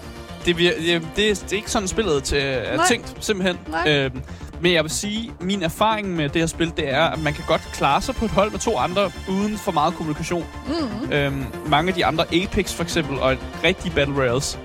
[0.46, 2.86] det, det, det, er, det er ikke sådan spillet til, er Nej.
[2.88, 3.58] tænkt, simpelthen.
[3.68, 3.90] Nej.
[4.06, 4.22] Øhm,
[4.62, 7.43] men jeg vil sige, min erfaring med det her spil, det er, at man kan
[7.47, 10.45] godt klare sig på et hold med to andre, uden for meget kommunikation.
[10.67, 11.12] Mm.
[11.12, 14.60] Øhm, mange af de andre Apex for eksempel, og rigtige Battle Royals,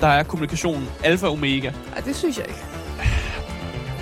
[0.00, 1.68] der er kommunikationen alfa og omega.
[1.94, 2.60] Ej, det synes jeg ikke.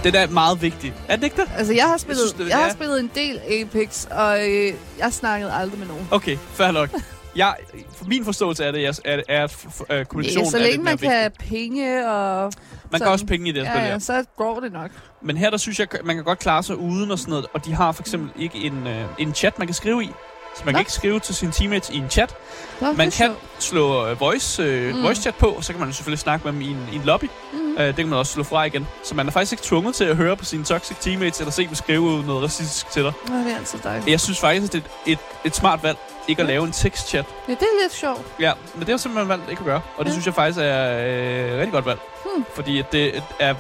[0.05, 0.95] Den er meget vigtig.
[1.09, 1.51] Er det ikke det?
[1.57, 2.73] Altså, jeg har spillet, jeg, synes, det- jeg har ja.
[2.73, 6.09] spillet en del Apex, og øh, jeg snakkede aldrig med nogen.
[6.11, 6.91] Okay, fair nok.
[7.37, 7.55] Jeg,
[7.97, 10.73] for min forståelse af det, er, er, er at øh, kommunikation Ja, så er længe
[10.77, 12.53] lidt man kan have penge og...
[12.93, 13.13] Man kan sådan.
[13.13, 13.99] også penge i det her Ja, spil, ja, ja.
[13.99, 14.91] så går det nok.
[15.23, 17.47] Men her, der synes jeg, man kan godt klare sig uden og sådan noget.
[17.55, 20.11] Og de har for eksempel ikke en, øh, en chat, man kan skrive i.
[20.57, 20.77] Så man Nå.
[20.77, 22.35] kan ikke skrive til sine teammates i en chat.
[22.81, 23.39] Nå, Man kan sjovt.
[23.59, 25.03] slå øh, voice, øh, Mm.
[25.03, 27.03] voice chat på, og så kan man selvfølgelig snakke med dem i en, i en
[27.05, 27.31] lobby.
[27.53, 27.73] Mm.
[27.79, 28.89] Øh, det kan man også slå fra igen.
[29.05, 31.67] Så man er faktisk ikke tvunget til at høre på sine toxic teammates, eller se
[31.67, 33.13] dem skrive noget racistisk til dig.
[33.29, 34.09] Nå, det er altid dejligt.
[34.09, 37.25] Jeg synes faktisk, at det er et, et, smart valg, ikke at lave en tekstchat.
[37.49, 38.21] Ja, det er lidt sjovt.
[38.41, 39.81] Ja, men det er jo simpelthen valgt ikke at gøre.
[39.97, 40.15] Og det Ja.
[40.15, 41.99] synes jeg faktisk er øh, rigtig godt valg.
[42.35, 42.45] Hmm.
[42.55, 43.55] Fordi det er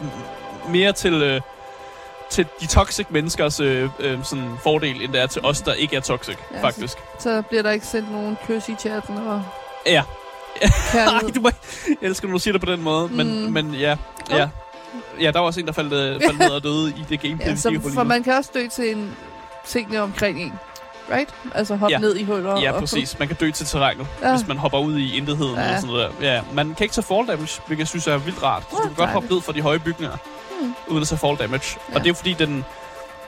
[0.68, 1.40] mere til, øh,
[2.32, 5.96] til de toxic menneskers øh, øh, sådan fordel, end det er til os, der ikke
[5.96, 6.98] er toxic, Ja, faktisk.
[7.18, 9.42] Så bliver der ikke sendt nogen kys i chatten og
[9.86, 10.02] Ja.
[10.92, 11.22] kærlighed.
[11.28, 11.50] Ej, du må,
[12.00, 13.08] jeg elsker, når du siger det på den måde.
[13.08, 13.52] Men, Mm.
[13.52, 13.96] men ja,
[14.30, 14.48] ja.
[15.20, 17.46] Ja, der var også en, der faldt, øh, faldt ned og døde i det gameplay,
[17.50, 19.16] ja, så, for man kan også dø til en
[19.66, 20.52] tingene omkring en.
[21.12, 21.34] Right?
[21.54, 21.98] Altså hoppe Ja.
[21.98, 22.60] ned i huller.
[22.60, 23.18] Ja, og- præcis.
[23.18, 24.36] Man kan dø til terrænet, Ja.
[24.36, 25.62] hvis man hopper ud i intetheden Ja.
[25.62, 26.32] eller sådan noget der.
[26.34, 28.62] Ja, man kan ikke tage fall damage, hvilket jeg synes er vildt rart.
[28.70, 30.16] Så du kan godt hoppe ned fra de høje bygninger,
[30.62, 30.74] Hmm.
[30.88, 31.78] uden at tage fall damage.
[31.90, 31.94] Ja.
[31.94, 32.64] Og det er jo fordi, den,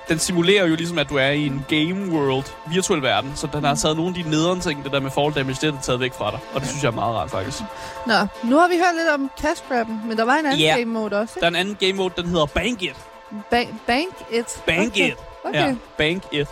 [0.09, 3.33] den simulerer jo ligesom, at du er i en game world, virtuel verden.
[3.37, 5.75] Så den har taget nogle af de nederen ting, det der med fall damage, det
[5.75, 6.39] er taget væk fra dig.
[6.55, 7.59] Og det synes jeg er meget rart, faktisk.
[8.07, 10.73] Nå, nu har vi hørt lidt om cash grabben, men der var en anden Ja.
[10.79, 11.45] game mode også, Der ikke?
[11.45, 12.97] er en anden game mode, den hedder Bank It.
[13.55, 14.63] Ba- bank it.
[14.67, 15.09] Bank okay.
[15.09, 15.17] It.
[15.45, 15.59] Okay.
[15.69, 16.49] Ja, Bank It.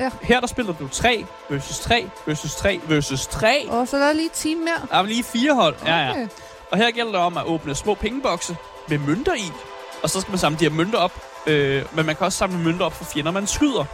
[0.00, 0.10] Ja.
[0.22, 3.66] Her der spiller du 3 versus 3 versus 3 versus 3.
[3.70, 4.74] Og så er der lige et team mere.
[4.90, 5.74] Der er lige fire hold.
[5.86, 6.10] Ja, ja.
[6.10, 6.28] Okay.
[6.70, 8.56] Og her gælder det om at åbne små pengebokse
[8.88, 9.52] med mønter i.
[10.02, 11.12] Og så skal man samle de her mønter op.
[11.46, 13.84] Øh, men man kan også samle mønter op for fjender, man skyder.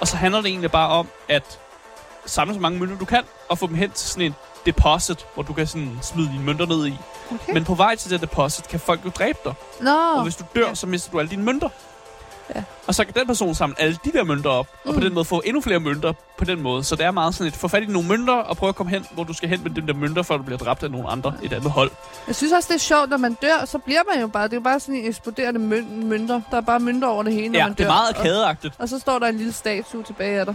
[0.00, 1.58] Og så handler det egentlig bare om at
[2.26, 4.34] samle så mange mønter du kan, og få dem hen til sådan en
[4.66, 6.94] deposit, hvor du kan sådan smide dine mønter ned i.
[7.34, 7.52] okay.
[7.52, 9.54] Men på vej til det deposit kan folk jo dræbe dig.
[9.80, 11.68] Nå, Og hvis du dør, så mister du alle dine mønter.
[12.54, 12.62] Ja.
[12.86, 15.00] Og så kan den person samle alle de der mønter op, og på Mm.
[15.04, 16.84] den måde få endnu flere mønter på den måde.
[16.84, 18.90] Så det er meget sådan et, få fat i nogle mønter, og prøve at komme
[18.90, 21.08] hen, hvor du skal hen med de der mønter, før du bliver dræbt af nogle
[21.08, 21.90] andre, et andet hold.
[22.26, 24.52] jeg synes også, det er sjovt, når man dør, så bliver man jo bare, det
[24.52, 26.40] er jo bare sådan en eksploderende møn- mønter.
[26.50, 27.84] Der er bare mønter over det hele, når Ja, man det dør.
[27.84, 28.74] er meget Og, arkadeagtigt.
[28.78, 30.54] og så står der en lille statue tilbage af dig.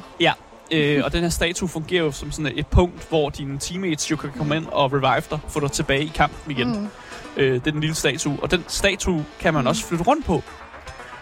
[0.72, 4.16] Øh, og den her statue fungerer jo som sådan et punkt, hvor dine teammates jo
[4.16, 6.68] kan komme ind og revive dig, få dig tilbage i kampen igen.
[6.68, 6.74] Mm.
[6.80, 6.88] Mm.
[7.38, 8.38] Øh, det er den lille statue.
[8.42, 9.68] Og den statue kan man Mm.
[9.68, 10.44] også flytte rundt på.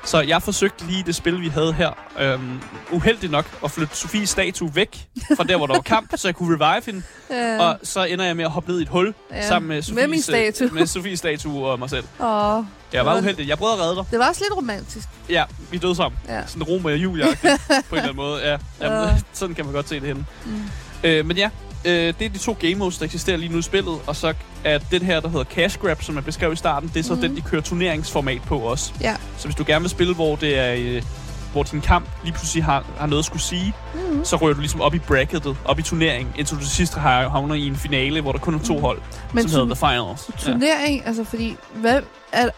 [0.06, 2.60] Så jeg forsøgte lige det spil, vi havde her, øhm,
[2.92, 6.36] uheldigt nok, at flytte Sofies statue væk fra der, hvor der var kamp, så jeg
[6.36, 7.02] kunne revive hende.
[7.30, 7.60] Ja.
[7.62, 9.82] Og så ender jeg med at hoppe ned i et hul, Ja, sammen med med
[9.84, 10.68] Sofies, min statue.
[10.68, 12.04] øh, med Sofies statue og mig selv.
[12.20, 12.64] Åh, Jeg var
[12.94, 13.48] Det var- uheldig.
[13.48, 14.06] Jeg prøvede at redde dig.
[14.12, 15.08] det var også lidt romantisk.
[15.30, 16.20] Ja, vi døde sammen.
[16.28, 16.48] Ja.
[16.48, 17.50] Sådan Romeo og Julia på en
[17.92, 18.42] eller anden måde.
[18.42, 19.16] Ja, jamen, Ja.
[19.34, 20.26] sådan kan man godt se det henne.
[20.46, 20.62] Mm.
[21.04, 21.50] Øh, men ja,
[21.86, 24.00] øh, det er de to game modes, der eksisterer lige nu i spillet.
[24.08, 27.00] Og så er den her, der hedder Cash Grab, som jeg beskrev i starten, det
[27.00, 27.22] er så Mhm.
[27.22, 28.94] den, de kører turneringsformat på også.
[29.02, 29.16] Ja.
[29.38, 30.76] Så hvis du gerne vil spille, hvor det er...
[30.78, 31.02] Øh,
[31.52, 33.74] hvor din kamp lige pludselig har, har noget at skulle sige,
[34.12, 34.26] Mm.
[34.26, 37.30] så rører du ligesom op i bracketet, op i turneringen, indtil du til sidst har,
[37.30, 39.02] havner i en finale, hvor der kun er to hold,
[39.34, 40.30] Men som hedder The Finals.
[40.48, 40.52] Ja.
[40.52, 42.50] turnering, altså fordi, hvad, er,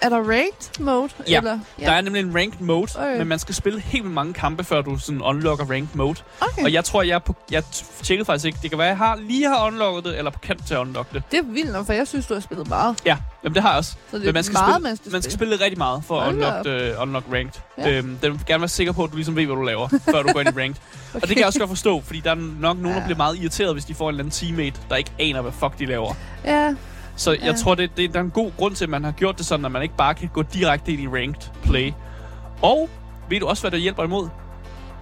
[0.00, 1.08] er der ranked mode?
[1.28, 1.58] Ja, Eller?
[1.80, 3.18] Der er nemlig en ranked mode, Okay.
[3.18, 6.18] men man skal spille helt vildt mange kampe, før du sådan unlocker ranked mode.
[6.40, 6.64] Okay.
[6.64, 7.36] Og jeg tror, jeg er på...
[7.50, 7.62] Jeg
[8.02, 8.58] tjekkede faktisk ikke.
[8.62, 11.10] Det kan være, jeg har lige har unlocket det, eller på kant til at unlocke
[11.14, 11.22] det.
[11.30, 12.96] Det er vildt nok, for jeg synes, du har spillet meget.
[13.06, 13.90] Ja, jamen det har jeg også.
[14.10, 16.20] Så det Men man skal meget, spille- man skal, Man skal spille rigtig meget for
[16.20, 17.60] at unlock, uh, unlock ranked.
[17.78, 17.88] Ja.
[17.88, 17.98] Ja.
[17.98, 20.22] Øhm, den vil gerne være sikker på, at du ligesom ved, hvad du laver, før
[20.22, 20.80] du går ind i ranked.
[21.10, 21.14] Okay.
[21.14, 23.04] Og det kan jeg også godt forstå, fordi der er nok nogen, der Ja.
[23.04, 25.78] bliver meget irriteret, hvis de får en eller anden teammate, der ikke aner, hvad fuck
[25.78, 26.14] de laver.
[26.44, 26.74] Ja,
[27.16, 27.52] Så jeg Ja.
[27.52, 29.64] tror, det, det, der er en god grund til, at man har gjort det sådan,
[29.64, 31.92] at man ikke bare kan gå direkte ind i ranked play.
[32.62, 32.88] Og
[33.30, 34.28] ved du også, hvad der hjælper imod?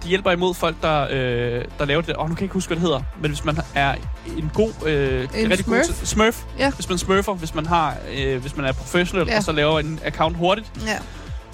[0.01, 2.17] Det hjælper imod folk, der, øh, der laver det.
[2.17, 3.01] Åh, oh, nu kan jeg ikke huske, hvad det hedder.
[3.21, 3.95] Men hvis man er
[4.37, 4.71] en god...
[4.85, 5.77] Øh, En rigtig smurf?
[5.87, 6.43] God smurf.
[6.59, 6.71] Ja.
[6.71, 9.37] Hvis man smurfer, hvis man, har, øh, hvis man er professionel, ja.
[9.37, 10.97] og så laver en account hurtigt, ja.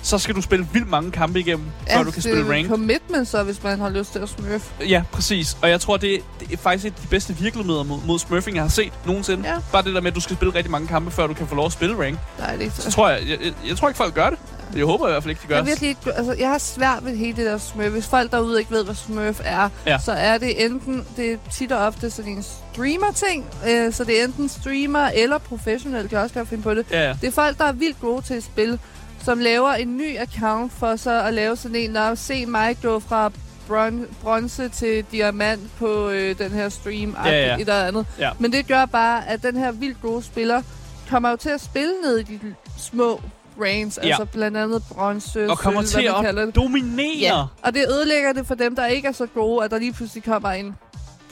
[0.03, 2.51] Så skal du spille vildt mange kampe igennem, før ja du kan det spille er
[2.51, 2.69] ranked.
[2.69, 4.69] commitment så, hvis man har lyst til at smurf.
[4.89, 5.57] Ja, præcis.
[5.61, 8.55] Og jeg tror, det, det er faktisk et af de bedste virkemidler mod, mod smurfing,
[8.55, 9.47] jeg har set nogensinde.
[9.49, 9.55] Ja.
[9.71, 11.55] Bare det der med, at du skal spille rigtig mange kampe, før du kan få
[11.55, 12.19] lov at spille rank.
[12.39, 12.81] Dejligt.
[12.81, 14.39] Så tror jeg, jeg, jeg, jeg tror ikke, folk gør det.
[14.75, 16.57] Jeg håber i hvert fald ikke, de gør Jeg, er virkelig ikke, altså, jeg har
[16.57, 17.85] svært ved hele det der smurf.
[17.91, 19.99] Hvis folk derude ikke ved, hvad smurf er, Ja.
[20.05, 24.19] så er det enten, det er tit og ofte sådan en streamer-ting, øh, så det
[24.21, 26.85] er enten streamer eller professionel, kan jeg også godt finde på det.
[26.91, 27.15] Ja, ja.
[27.21, 28.79] Det er folk, der er vildt gode til at spille,
[29.25, 32.99] som laver en ny account for så at lave sådan en, der se mig gå
[32.99, 33.31] fra
[33.69, 37.53] bron- bronze til diamant på øh, den her stream, Ja, ja.
[37.55, 38.05] et eller andet.
[38.19, 38.29] Ja.
[38.39, 40.61] Men det gør bare, at den her vildt gode spiller
[41.09, 42.39] kommer jo til at spille ned i de
[42.77, 43.21] små
[43.61, 44.07] range, Ja.
[44.07, 47.17] altså blandt andet bronze, Og kommer sølv, til hvad man at dominere.
[47.37, 49.93] Ja, og det ødelægger det for dem, der ikke er så gode, at der lige
[49.93, 50.75] pludselig kommer en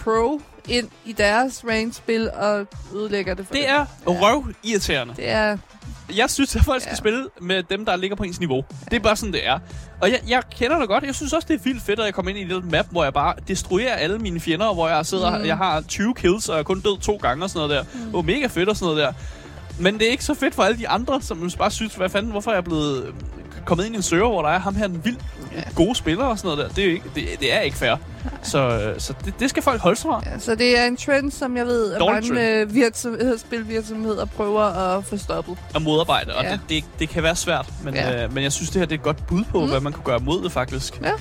[0.03, 3.71] pro ind i deres range-spil og ødelægger det for Det dem.
[3.75, 5.13] er røv irriterende.
[5.15, 5.57] Det er
[6.17, 6.95] Jeg synes, at folk skal Ja.
[6.95, 8.63] spille med dem, der ligger på ens niveau.
[8.85, 9.59] Det er bare sådan, det er.
[10.01, 11.03] Og jeg, jeg kender det godt.
[11.03, 12.85] Jeg synes også, det er vildt fedt, at jeg kommer ind i en lille map,
[12.91, 15.45] hvor jeg bare destruerer alle mine fjender, hvor jeg sidder, mm.
[15.45, 17.99] jeg har 20 kills, og jeg er kun død to gange og sådan noget der.
[17.99, 18.05] Mm.
[18.05, 19.13] Det var mega fedt og sådan noget der.
[19.79, 22.31] Men det er ikke så fedt for alle de andre, som bare synes, hvad fanden,
[22.31, 23.13] hvorfor er jeg blevet
[23.65, 25.15] kommet ind i en server, hvor der er ham her, en vild
[25.75, 26.73] gode spiller og sådan noget der.
[26.75, 27.95] Det er, ikke, det, det er ikke fair.
[28.43, 30.23] Så, øh, så det, det skal folk holde sig fra.
[30.25, 34.25] Ja, så det er en trend, som jeg ved, at Dårlig mange øh, virksomheder, spilvirksomheder
[34.25, 34.61] prøver
[34.97, 35.57] at få stoppet.
[35.75, 36.51] at modarbejde, og Ja.
[36.51, 38.23] det, det, det kan være svært, men, Ja.
[38.23, 39.63] øh, men jeg synes, det her det er et godt bud på, Mm.
[39.63, 39.69] mm.
[39.69, 41.01] hvad man kunne gøre mod det faktisk.
[41.03, 41.11] Ja.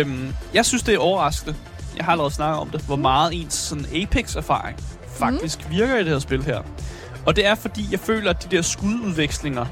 [0.00, 1.56] Øhm, jeg synes, det er overraskende.
[1.96, 4.76] Jeg har allerede snakket om det, hvor meget ens sådan Apex-erfaring
[5.18, 5.74] faktisk mm.
[5.76, 6.58] virker i det her spil her.
[7.26, 9.66] Og det er, fordi jeg føler, at de der skududvekslinger,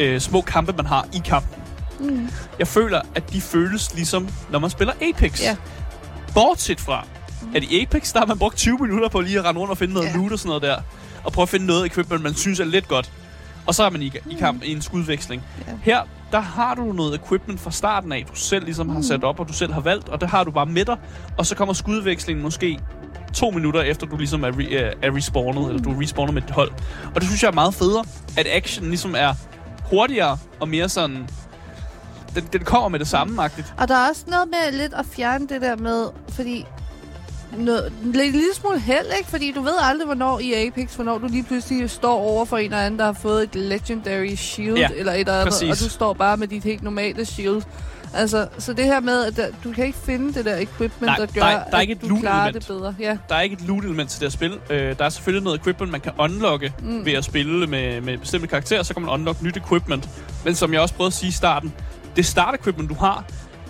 [0.00, 1.56] øh, små kampe, man har i kampen,
[2.00, 2.28] Mm.
[2.58, 5.42] jeg føler, at de føles ligesom, når man spiller Apex.
[5.42, 5.56] Ja.
[6.34, 7.06] Bortset fra,
[7.54, 9.78] at i Apex, der har man brugt 20 minutter på lige at rende rundt og
[9.78, 10.16] finde noget Ja.
[10.16, 10.76] loot og sådan noget der.
[11.24, 13.12] Og prøve at finde noget equipment, man synes er lidt godt.
[13.66, 15.42] Og så er man i, i kamp i en skudveksling.
[15.68, 15.72] Ja.
[15.82, 16.00] Her,
[16.32, 18.94] der har du noget equipment fra starten af, du selv ligesom Mm.
[18.94, 20.96] har sat op, og du selv har valgt, og det har du bare med dig.
[21.38, 22.78] Og så kommer skudvekslingen måske
[23.34, 26.42] to minutter efter, du ligesom er, re, øh, er respawnet, eller du er respawnet med
[26.42, 26.70] dit hold.
[27.14, 28.04] Og det synes jeg er meget federe,
[28.38, 29.34] at action ligesom er
[29.90, 31.28] hurtigere og mere sådan...
[32.34, 33.74] Den, den kommer med det samme-agtigt.
[33.78, 36.66] Og der er også noget med lidt at fjerne det der med, fordi
[37.58, 39.30] noget, en lille smule held, ikke?
[39.30, 42.64] Fordi du ved aldrig, hvornår i Apex, hvornår du lige pludselig står over for en
[42.64, 45.70] eller anden, der har fået et legendary shield, Ja, eller et eller andet, præcis.
[45.70, 47.62] og du står bare med dit helt normale shield.
[48.14, 51.16] Altså, så det her med, at der, du kan ikke finde det der equipment, Nej,
[51.16, 52.68] der der gør, er- der er ikke at du klarer loot-element.
[52.68, 52.94] det bedre.
[53.00, 53.16] Ja.
[53.28, 54.58] Der er ikke et loot-element til det her spil.
[54.70, 57.04] Øh, der er selvfølgelig noget equipment, man kan unlocke Mm.
[57.06, 58.82] ved at spille med, med bestemte karakterer.
[58.82, 60.08] Så kan man unlocke nyt equipment.
[60.44, 61.72] Men som jeg også prøvede at sige i starten,
[62.16, 63.24] det start-equipment, du har,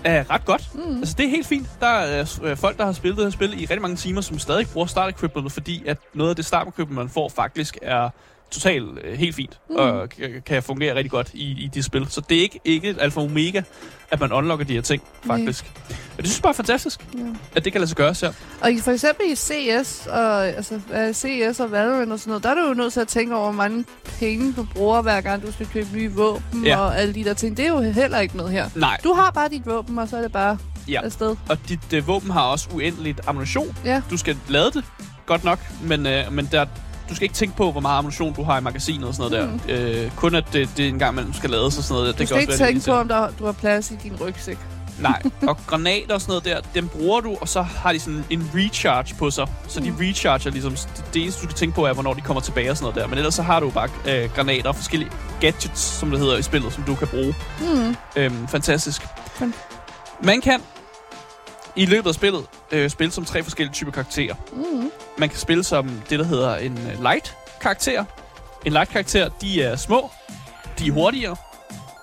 [0.04, 0.68] er ret godt.
[0.74, 0.98] Mm.
[0.98, 1.68] Altså, det er helt fint.
[1.80, 4.38] Der er øh, folk, der har spillet det her spil i rigtig mange timer, som
[4.38, 8.08] stadig bruger start-equipmentet, fordi at noget af det start-equipment, man får, faktisk er
[8.50, 9.76] totalt øh, helt fint, Mm.
[9.76, 12.06] og kan, kan fungere rigtig godt i, i de spil.
[12.08, 13.62] Så det er ikke, ikke et alfa omega,
[14.10, 15.64] at man unlocker de her ting, faktisk.
[15.88, 17.18] Og det synes jeg bare er fantastisk, Ja.
[17.54, 18.28] at det kan lade sig gøre her.
[18.60, 20.80] Og for eksempel i CS, og, altså,
[21.12, 23.44] CS og Valorant og sådan noget, der er du jo nødt til at tænke over,
[23.52, 23.84] hvor mange
[24.18, 26.76] penge du bruger, hver gang du skal købe nye våben Ja.
[26.78, 27.56] og alle de der ting.
[27.56, 28.70] Det er jo heller ikke med her.
[28.74, 30.58] Nej, Du har bare dit våben, og så er det bare
[30.88, 31.00] Ja.
[31.04, 31.36] afsted.
[31.48, 33.76] og dit øh, våben har også uendeligt ammunition.
[33.84, 34.02] Ja.
[34.10, 34.84] Du skal lade det,
[35.26, 36.66] godt nok, men, øh, men der,
[37.10, 39.60] du skal ikke tænke på, hvor meget ammunition du har i magasinet og sådan noget
[39.68, 40.04] der.
[40.04, 42.12] Øh, kun at det, det en gang imellem skal lades og sådan noget der.
[42.12, 44.58] Du det skal kan ikke tænke på, om der, du har plads i din rygsæk.
[44.98, 48.24] Nej, og granater og sådan noget der, dem bruger du, og så har de sådan
[48.30, 49.46] en recharge på sig.
[49.68, 49.96] Så de Mm.
[50.00, 52.76] recharger ligesom, det, det eneste du skal tænke på er, hvornår de kommer tilbage og
[52.76, 53.06] sådan noget der.
[53.06, 56.42] Men ellers så har du bare øh, granater og forskellige gadgets, som det hedder i
[56.42, 57.34] spillet, som du kan bruge.
[57.60, 57.96] Mm.
[58.16, 59.02] Øhm, fantastisk.
[59.38, 59.54] Fan-
[60.22, 60.60] Man kan
[61.76, 64.34] i løbet af spillet øh, spille som tre forskellige typer karakterer.
[64.52, 64.90] Mm.
[65.18, 68.04] Man kan spille som det, der hedder en øh, light-karakter.
[68.64, 70.10] En light-karakter, de er små,
[70.78, 71.36] de er hurtigere,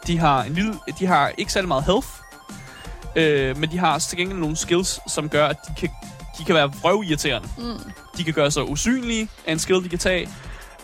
[0.08, 2.08] de har, en lille, de har ikke særlig meget health,
[3.16, 5.90] øh, men de har til gengæld nogle skills, som gør, at de kan,
[6.38, 7.50] de kan være vrøvirriterende.
[7.58, 7.92] Mm.
[8.18, 10.30] De kan gøre sig usynlige af en skill, de kan tage.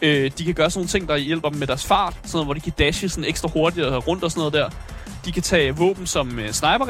[0.02, 2.48] Øh, de kan gøre sådan nogle ting, der hjælper dem med deres fart, sådan noget,
[2.48, 4.69] hvor de kan dashe sådan ekstra hurtigt og rundt og sådan noget der.
[5.25, 6.86] De kan tage våben som øh, sniper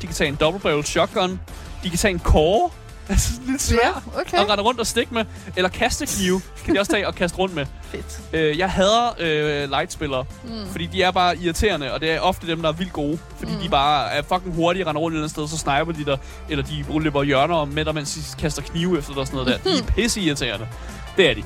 [0.00, 1.40] de kan tage en double barrel shotgun,
[1.82, 2.70] de kan tage en core,
[3.08, 3.78] altså lidt svær,
[4.14, 4.38] Ja, okay.
[4.38, 5.24] og rende rundt og stikke med,
[5.56, 7.66] eller kaste knive, kan de også tage og kaste rundt med.
[7.92, 8.20] Fedt.
[8.32, 10.50] Øh, jeg hader øh, lightspillere, Mm.
[10.70, 13.18] fordi de er bare irriterende, og det er ofte dem, der er vildt gode.
[13.38, 13.58] Fordi Mm.
[13.60, 16.16] de bare er fucking hurtige, render rundt et eller andet sted, så sniper de der,
[16.48, 19.44] eller de løber hjørner om med dig, mens de kaster knive efter dig og sådan
[19.44, 19.70] noget der.
[19.70, 20.68] De er pisse irriterende.
[21.16, 21.42] Det er de.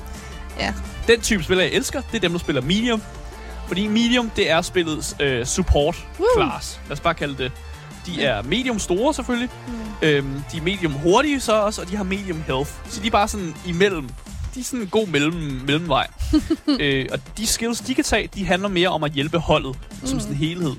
[0.59, 0.73] Ja.
[1.07, 3.01] Den type spiller, jeg elsker, det er dem, der spiller medium.
[3.71, 6.27] Fordi medium, det er spillets øh, support Woo.
[6.37, 6.79] class.
[6.87, 7.51] Lad os bare kalde det.
[8.05, 9.49] De er medium store selvfølgelig.
[9.67, 9.73] Mm.
[10.01, 12.71] Øhm, de er medium hurtige så også, og de har medium health.
[12.89, 14.09] Så de er bare sådan imellem.
[14.55, 16.07] De er sådan en god mellem, mellemvej.
[16.79, 20.07] øh, og de skills, de kan tage, de handler mere om at hjælpe holdet mm.
[20.07, 20.73] som sådan en helhed.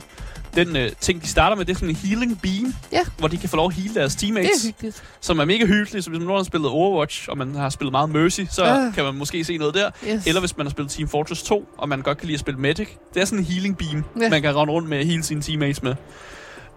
[0.55, 3.01] Den øh, ting, de starter med, det er sådan en healing beam, Ja.
[3.19, 5.03] hvor de kan få lov at heal deres Det teammates, er hyggeligt.
[5.21, 6.05] som er mega hyggeligt.
[6.05, 8.95] Så hvis man nu har spillet Overwatch, og man har spillet meget Mercy, så Ah.
[8.95, 9.91] kan man måske se noget der.
[10.09, 10.27] Yes.
[10.27, 12.61] Eller hvis man har spillet Team Fortress 2, og man godt kan lide at spille
[12.61, 12.89] Magic.
[13.15, 14.29] Det er sådan en healing beam, Ja.
[14.31, 15.95] man kan rende rundt med hele sine teammates med.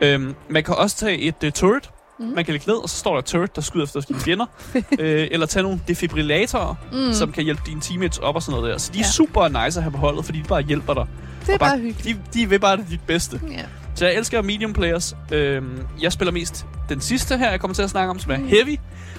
[0.01, 1.89] Øhm, man kan også tage et uh, turret.
[2.19, 2.25] Mm.
[2.25, 4.45] Man kan lægge ned, og så står der et turret, der skyder efter dine fjender.
[4.99, 7.13] øh, eller tage nogle defibrillatorer, Mm.
[7.13, 8.77] som kan hjælpe dine teammates op og sådan noget der.
[8.77, 9.09] Så de er Ja.
[9.11, 11.05] super nice at have på holdet, fordi de bare hjælper dig.
[11.41, 12.19] det er og bare- bare hyggeligt.
[12.33, 13.41] De, de vil bare det dit bedste.
[13.51, 13.61] Ja.
[13.95, 15.15] Så jeg elsker medium players.
[15.31, 18.37] Øhm, jeg spiller mest den sidste her, jeg kommer til at snakke om, som er
[18.37, 18.47] Mm.
[18.47, 18.77] heavy.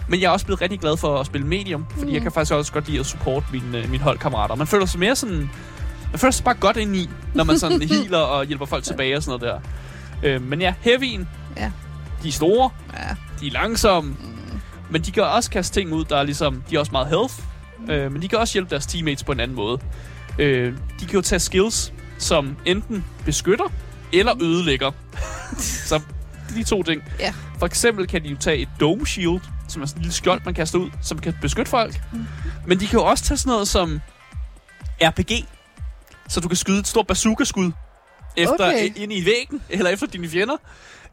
[0.08, 2.12] Men jeg er også blevet rigtig glad for at spille medium, fordi Mm.
[2.12, 4.54] jeg kan faktisk også godt lide at support mine, øh, mine holdkammerater.
[4.54, 5.50] Man føler sig mere sådan...
[6.10, 9.16] Man føler sig bare godt ind i, når man sådan healer og hjælper folk tilbage
[9.16, 9.60] og sådan noget
[10.22, 10.28] der.
[10.34, 11.70] Øhm, men ja, heavyen, Ja.
[12.26, 13.14] De er store, Ja.
[13.40, 14.60] de er langsomme, Mm.
[14.90, 16.62] men de kan også kaste ting ud, der er ligesom...
[16.70, 17.34] De er også meget health,
[17.90, 19.78] øh, men de kan også hjælpe deres teammates på en anden måde.
[20.38, 23.64] Øh, de kan jo tage skills, som enten beskytter
[24.12, 24.90] eller ødelægger.
[25.88, 26.00] så
[26.54, 27.02] de to ting.
[27.20, 27.34] Ja.
[27.58, 30.40] For eksempel kan de jo tage et dome shield, som er sådan en lille skjold,
[30.44, 32.00] man kaster ud, som kan beskytte folk.
[32.12, 32.26] Mm.
[32.66, 34.00] Men de kan jo også tage sådan noget som
[35.02, 35.46] RPG.
[36.28, 37.72] Så du kan skyde et stort bazooka-skud
[38.36, 38.90] efter, Okay.
[38.96, 40.56] ind i væggen, eller efter dine fjender.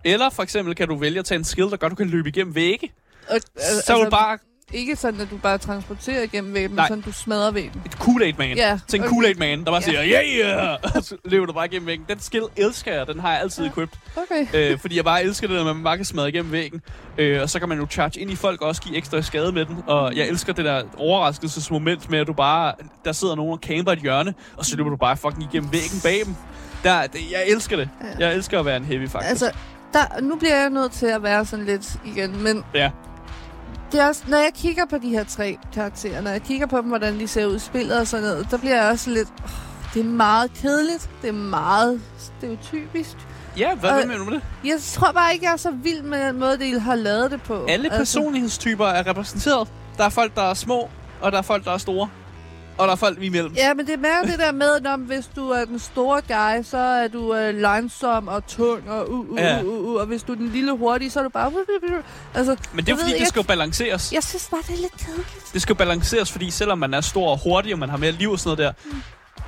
[0.04, 2.08] Eller for eksempel kan du vælge at tage en skill, der gør, at du kan
[2.08, 2.92] løbe igennem vægge.
[3.30, 3.38] Og,
[3.86, 4.38] Så er du bare
[4.74, 7.82] Ikke sådan, at du bare transporterer igennem væggen, men sådan, du smadrer væggen.
[7.86, 8.58] et Kool-Aid Man.
[8.58, 9.18] Ja, Tænk en okay.
[9.18, 9.82] Kool-Aid Man, der bare Ja.
[9.82, 10.78] siger, yeah, yeah!
[10.96, 12.06] Og så løber du bare igennem væggen.
[12.10, 13.98] Den skill elsker jeg, den har jeg altid equipped.
[14.16, 14.72] Okay.
[14.72, 16.82] øh, fordi jeg bare elsker det, når man bare kan smadre igennem væggen.
[17.18, 19.52] Øh, og så kan man jo charge ind i folk og også give ekstra skade
[19.52, 19.78] med den.
[19.88, 22.74] Og jeg elsker det der overraskelsesmoment med, at du bare,
[23.06, 26.00] der sidder nogen og camper et hjørne, og så løber du bare fucking igennem væggen
[26.04, 26.36] bag dem.
[26.84, 27.90] Der, det, jeg elsker det.
[28.20, 28.26] Ja.
[28.28, 29.30] Jeg elsker at være en heavy, faktisk.
[29.30, 29.52] Altså,
[29.94, 32.92] der, nu bliver jeg nødt til at være sådan lidt igen, men ja.
[33.92, 36.78] det er også, når jeg kigger på de her tre karakterer, når jeg kigger på
[36.78, 39.28] dem, hvordan de ser ud i spillet og sådan noget, der bliver jeg også lidt,
[39.44, 39.50] oh,
[39.94, 43.18] det er meget kedeligt, det er meget stereotypisk.
[43.58, 44.42] Ja, hvad, Og- mener du med det?
[44.66, 47.42] Jeg tror bare ikke, jeg er så vild med den måde, de har lavet det
[47.42, 47.66] på.
[47.70, 49.68] Alle personlighedstyper er repræsenteret.
[49.98, 50.90] Der er folk, der er små,
[51.22, 52.10] og der er folk, der er store.
[52.78, 53.54] Og der er folk imellem.
[53.54, 56.64] Ja, men det er mere det der med, at hvis du er den store guy,
[56.64, 59.64] så er du øh, langsom og tung og uh, uh, Ja.
[59.64, 61.52] uh, uh, og hvis du er den lille hurtige, så er du bare...
[62.36, 64.14] Altså, Men det er fordi, ved, det jeg- skal jo balanceres.
[64.14, 65.50] Jeg synes bare, det er lidt kedeligt.
[65.54, 68.12] Det skal jo balanceres, fordi selvom man er stor og hurtig, og man har mere
[68.12, 68.76] liv og sådan noget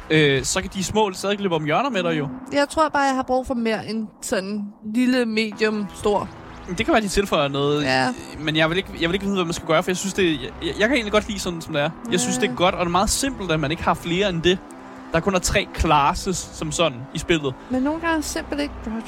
[0.10, 2.28] der, øh, så kan de små stadig løbe om hjørner med dig jo.
[2.54, 4.64] Jeg tror bare, jeg har brug for mere end sådan
[4.96, 6.30] lille, medium, stor.
[6.78, 8.14] Det kan være, de tilføjer noget, Ja.
[8.40, 10.14] men jeg vil, ikke, jeg vil ikke vide, hvad man skal gøre, for jeg synes,
[10.14, 11.90] det, jeg, jeg kan egentlig godt lide sådan, som det er.
[12.12, 14.30] Jeg synes, det er godt, og det er meget simpelt, at man ikke har flere
[14.30, 14.58] end det.
[15.14, 17.54] Der kun er tre classes som sådan i spillet.
[17.70, 19.06] Men nogle gange er det simpelthen ikke godt.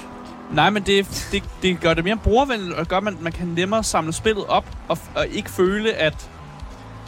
[0.51, 3.47] Nej, men det, det, det gør det mere brugervenligt, og gør, at man, man kan
[3.47, 6.29] nemmere samle spillet op, og, og ikke føle, at...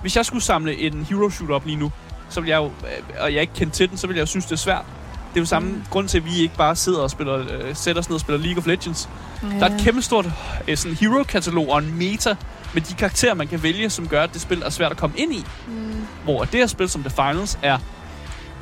[0.01, 1.91] Hvis jeg skulle samle en hero shooter op lige nu,
[2.29, 4.27] så ville jeg jo, øh, og jeg ikke kendte til den, så ville jeg jo
[4.27, 4.85] synes, det er svært.
[5.33, 5.83] Det er jo samme Mm.
[5.89, 8.41] grund til, at vi ikke bare sidder og spiller, øh, sætter os ned og spiller
[8.43, 9.09] League of Legends.
[9.43, 9.47] Ja.
[9.60, 10.25] Der er et kæmpe stort
[10.67, 12.36] øh, sådan hero-katalog og en meta
[12.73, 15.17] med de karakterer, man kan vælge, som gør, at det spil er svært at komme
[15.17, 15.45] ind i.
[15.67, 16.08] Mm.
[16.23, 17.78] Hvor det her spil som The Finals er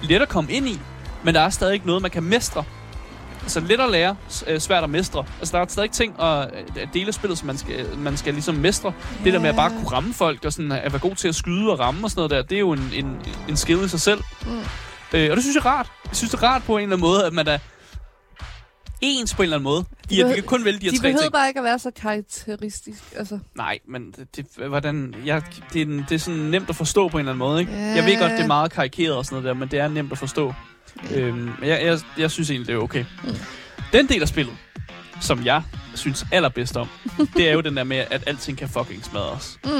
[0.03, 0.79] let at komme ind i,
[1.23, 2.63] men der er stadig ikke noget, man kan mestre.
[3.41, 4.15] Altså let at lære,
[4.47, 5.25] øh, svært at mestre.
[5.39, 8.33] Altså der er stadig ting at, øh, at dele spillet, som man skal, man skal
[8.33, 8.93] ligesom mestre.
[9.23, 11.35] Det der med at bare kunne ramme folk og sådan at være god til at
[11.35, 13.17] skyde og ramme og sådan noget der, det er jo en, en,
[13.49, 14.23] en skill i sig selv.
[14.45, 14.59] Mm.
[15.13, 15.87] Øh, og det synes jeg er rart.
[16.09, 17.57] Jeg synes det er rart på en eller anden måde, at man er
[19.01, 19.85] ens på en eller anden måde.
[19.89, 21.31] I at vi behøver- kan kun vælge de her De tre ting.
[21.31, 23.03] bare ikke at være så karakteristisk.
[23.17, 25.41] Altså, Nej, men det, det, hvordan, jeg,
[25.73, 27.71] det, er, det er sådan nemt at forstå på en eller anden måde, ikke?
[27.71, 27.79] Ja.
[27.79, 30.11] Jeg ved godt, det er meget karikeret og sådan noget der, men det er nemt
[30.11, 30.53] at forstå.
[31.15, 33.05] Øhm, men jeg, jeg, jeg synes egentlig, det er okay.
[33.23, 33.29] Mm.
[33.93, 34.53] Den del af spillet,
[35.21, 35.61] som jeg
[35.95, 36.87] synes allerbedst om,
[37.37, 39.59] det er jo den der med, at alting kan fucking smadres.
[39.63, 39.71] mm.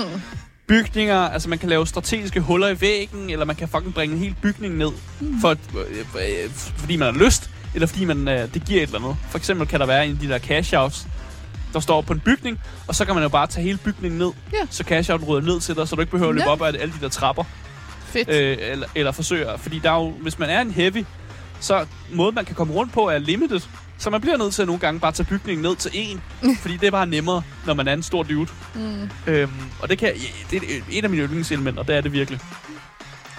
[0.68, 4.22] Bygninger, altså man kan lave strategiske huller i væggen, eller man kan fucking bringe en
[4.22, 5.40] hel bygning ned, Mm.
[5.42, 5.58] for, øh,
[6.00, 9.18] øh, fordi man har lyst, eller fordi man, øh, det giver et eller andet.
[9.30, 11.08] For eksempel kan der være en af de der cash-outs,
[11.74, 14.32] der står på en bygning, og så kan man jo bare tage hele bygningen ned,
[14.54, 14.58] Ja.
[14.70, 16.52] så cash-outen rydder ned til dig, så du ikke behøver at løbe Ja.
[16.52, 17.44] op ad alle de der trapper,
[18.06, 18.30] Fedt.
[18.30, 19.58] øh, eller, eller forsøger.
[19.58, 21.06] Fordi der er jo, hvis man er en heavy,
[21.60, 23.60] så måden man kan komme rundt på er limited,
[23.98, 26.22] så man bliver nødt til at nogle gange bare tage bygningen ned til en,
[26.62, 28.50] fordi det er bare nemmere, når man er en stor dude.
[28.76, 29.10] Mm.
[29.28, 30.12] Øhm, og det, kan,
[30.52, 32.40] det er et af mine yndlingselementer, det er det virkelig.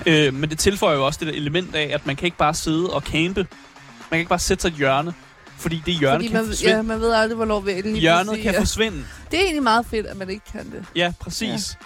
[0.07, 2.55] Øh, men det tilføjer jo også det der element af, at man kan ikke bare
[2.55, 3.47] sidde og campe.
[4.11, 5.15] Man kan ikke bare sætte sig i et hjørne,
[5.59, 6.77] fordi det hjørne Fordi kan man, forsvinde.
[6.77, 9.05] ja, man ved aldrig, hvornår væggen lige Hjørnet pludselig kan forsvinde.
[9.31, 10.85] Det er egentlig meget fedt, at man ikke kan det.
[10.97, 11.79] Ja, præcis.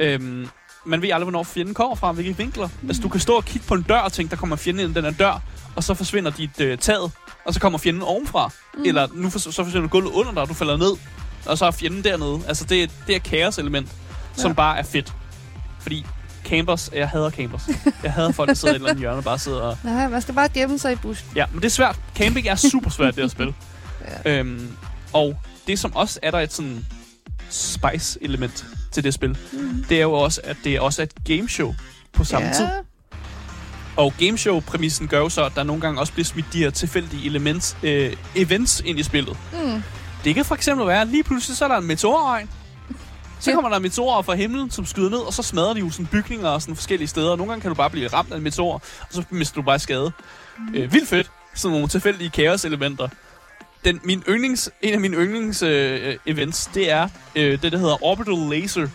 [0.00, 0.06] Ja.
[0.06, 0.48] Øhm,
[0.86, 2.68] man ved aldrig, hvornår fjenden kommer fra, hvilke vinkler.
[2.82, 2.88] Mm.
[2.88, 4.94] Altså, du kan stå og kigge på en dør og tænke, der kommer fjenden ind
[4.94, 5.42] den her dør,
[5.76, 7.10] og så forsvinder dit øh, taget,
[7.44, 8.50] og så kommer fjenden ovenfra.
[8.74, 8.82] Mm.
[8.84, 10.92] Eller nu for, så forsvinder gulvet under dig, og du falder ned,
[11.46, 12.40] og så er fjenden dernede.
[12.48, 13.88] Altså, det, er- det er kaos-element,
[14.36, 14.54] som Ja.
[14.54, 15.12] bare er fedt.
[15.80, 16.06] Fordi
[16.44, 17.62] campers, jeg hader campers.
[18.02, 19.78] Jeg hader folk, der sidder i et eller andet hjørne og bare sidder og...
[19.84, 21.30] Nej, man skal bare gemme sig i busken.
[21.36, 21.96] Ja, men det er svært.
[22.16, 23.54] Camping er super svært, det at spille.
[24.24, 24.38] Ja.
[24.38, 24.68] Øhm,
[25.12, 25.36] og
[25.66, 26.86] det som også er der et sådan
[27.50, 29.84] spice-element til det spil, Mm.
[29.88, 31.74] det er jo også, at det er også et gameshow
[32.12, 32.54] på samme ja.
[32.54, 32.66] tid.
[33.96, 37.26] Og gameshow-præmissen gør jo så, at der nogle gange også bliver smidt de her tilfældige
[37.26, 39.36] elements, øh, events ind i spillet.
[39.52, 39.82] Mm.
[40.24, 42.50] Det kan for eksempel være, at lige pludselig så er der en meteorregn.
[43.44, 46.06] Så kommer der meteorer fra himlen, som skyder ned, og så smadrer de jo sådan
[46.06, 47.30] bygninger og sådan forskellige steder.
[47.30, 49.62] Og nogle gange kan du bare blive ramt af en meteor, og så mister du
[49.62, 50.12] bare skade.
[50.58, 50.74] Mm.
[50.74, 51.30] Øh, vildt fedt.
[51.54, 53.08] Sådan nogle tilfældige kaos-elementer.
[53.84, 58.04] Den, min yndlings, en af mine yndlings øh, events, det er øh, det, der hedder
[58.04, 58.88] Orbital Laser,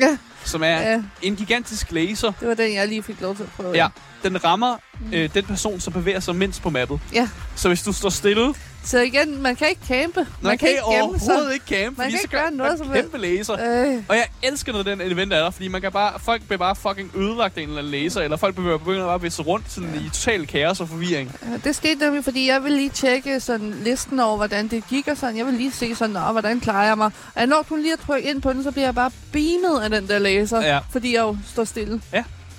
[0.00, 2.32] Ja, som er ja, en gigantisk laser.
[2.40, 3.72] det var den, jeg lige fik lov til at prøve.
[3.74, 3.88] Ja,
[4.22, 4.76] den rammer
[5.12, 7.00] øh, den person, som bevæger sig mindst på mappet.
[7.12, 7.28] Ja.
[7.56, 8.54] Så hvis du står stille,
[8.84, 10.20] Så igen, man kan ikke campe.
[10.20, 11.28] Man, Man, kan ikke gemme sig.
[11.28, 13.52] overhovedet ikke campe, Man fordi kan så ikke gøre gør noget som kæmpe laser.
[13.54, 16.58] Øh, Og jeg elsker, når den event er der, fordi man kan bare, folk bliver
[16.58, 19.72] bare fucking ødelagt af en eller anden laser, eller folk begynder bare at visse rundt
[19.72, 21.36] sådan i total kaos og forvirring.
[21.42, 25.08] Ja, Det skete nemlig, fordi jeg ville lige tjekke sådan listen over, hvordan det gik
[25.08, 25.36] og sådan.
[25.38, 27.10] Jeg vil lige se sådan, Nå, hvordan klarer jeg mig.
[27.34, 29.90] Og når du lige at trykke ind på den, så bliver jeg bare beamet af
[29.90, 30.60] den der laser.
[30.60, 30.78] Ja.
[30.90, 32.00] Fordi jeg jo står stille.